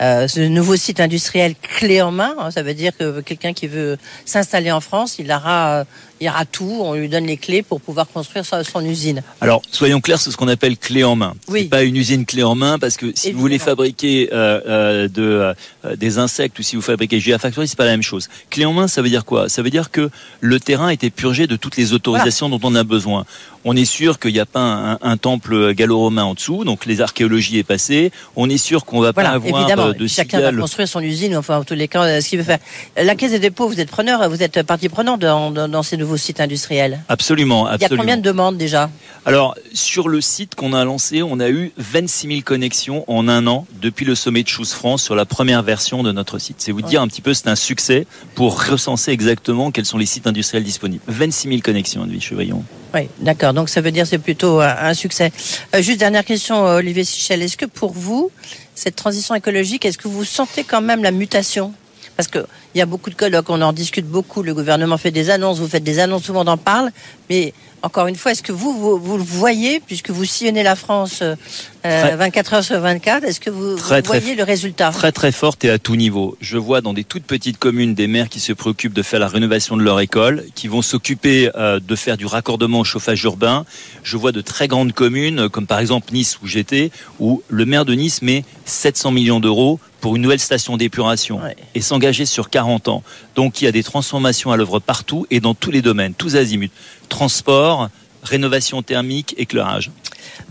[0.00, 2.34] euh, ce nouveau site industriel clé en main.
[2.50, 5.84] Ça veut dire que quelqu'un qui veut s'installer en France, il aura,
[6.20, 6.80] il aura tout.
[6.82, 9.22] On lui donne les clés pour pouvoir construire son, son usine.
[9.40, 11.34] Alors, soyons clairs, c'est ce qu'on appelle clé en main.
[11.48, 11.62] Oui.
[11.62, 15.08] C'est pas une usine clé en main parce que si vous voulez fabriquer euh, euh,
[15.08, 18.28] de, euh, des insectes ou si vous fabriquez Gigafactory, c'est pas la même chose.
[18.50, 19.48] Clé en main, ça veut dire quoi?
[19.48, 22.84] Ça veut dire que le terrain était purgé de toutes les autorisations dont on a
[22.84, 23.24] besoin.
[23.64, 27.00] On est sûr qu'il n'y a pas un, un temple gallo-romain en dessous, donc les
[27.00, 28.12] archéologies est passée.
[28.36, 30.60] On est sûr qu'on va Voilà, pas avoir de Chacun va cigales.
[30.60, 32.58] construire son usine, enfin, en tous les cas, euh, ce qu'il veut faire.
[32.96, 35.96] La Caisse des dépôts, vous êtes preneur, vous êtes partie prenante dans, dans, dans ces
[35.96, 37.00] nouveaux sites industriels.
[37.08, 38.90] Absolument, Il y a combien de demandes déjà?
[39.26, 43.46] Alors, sur le site qu'on a lancé, on a eu 26 000 connexions en un
[43.46, 46.56] an depuis le sommet de Choose France sur la première version de notre site.
[46.58, 50.06] C'est vous dire un petit peu, c'est un succès pour recenser exactement quels sont les
[50.06, 51.02] sites industriels disponibles.
[51.08, 52.62] 26 000 connexions, Edwige Chevaillon.
[52.94, 53.52] Oui, d'accord.
[53.52, 55.30] Donc ça veut dire c'est plutôt un, un succès.
[55.74, 57.42] Euh, juste dernière question, euh, Olivier Sichel.
[57.42, 58.30] Est-ce que pour vous,
[58.74, 61.72] cette transition écologique, est-ce que vous sentez quand même la mutation?
[62.16, 64.42] Parce que il y a beaucoup de colloques, on en discute beaucoup.
[64.42, 66.90] Le gouvernement fait des annonces, vous faites des annonces, tout le monde en parle.
[67.30, 67.52] Mais
[67.82, 71.20] encore une fois, est-ce que vous, vous, vous le voyez, puisque vous sillonnez la France
[71.22, 71.34] euh,
[71.82, 74.90] Très- 24 heures sur 24, est-ce que vous, Très, vous très voyez le résultat?
[74.90, 76.36] Très très forte et à tout niveau.
[76.40, 79.28] Je vois dans des toutes petites communes des maires qui se préoccupent de faire la
[79.28, 83.64] rénovation de leur école, qui vont s'occuper euh, de faire du raccordement au chauffage urbain.
[84.02, 87.64] Je vois de très grandes communes, euh, comme par exemple Nice où j'étais, où le
[87.64, 91.40] maire de Nice met 700 millions d'euros pour une nouvelle station d'épuration
[91.74, 93.02] et s'engager sur 40 ans.
[93.34, 96.36] Donc il y a des transformations à l'œuvre partout et dans tous les domaines, tous
[96.36, 96.70] azimuts.
[97.08, 97.88] Transport,
[98.22, 99.90] rénovation thermique, éclairage.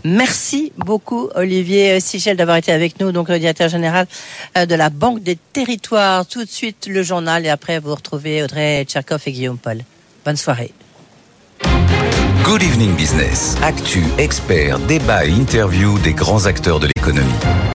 [0.04, 4.06] Merci beaucoup, Olivier Sichel, d'avoir été avec nous, donc le directeur général
[4.56, 6.26] euh, de la Banque des Territoires.
[6.26, 9.82] Tout de suite, le journal, et après, vous retrouvez Audrey Tcherkov et Guillaume Paul.
[10.24, 10.72] Bonne soirée.
[12.44, 13.56] Good Evening Business.
[13.62, 17.28] Actu, experts, débat et interview des grands acteurs de l'économie.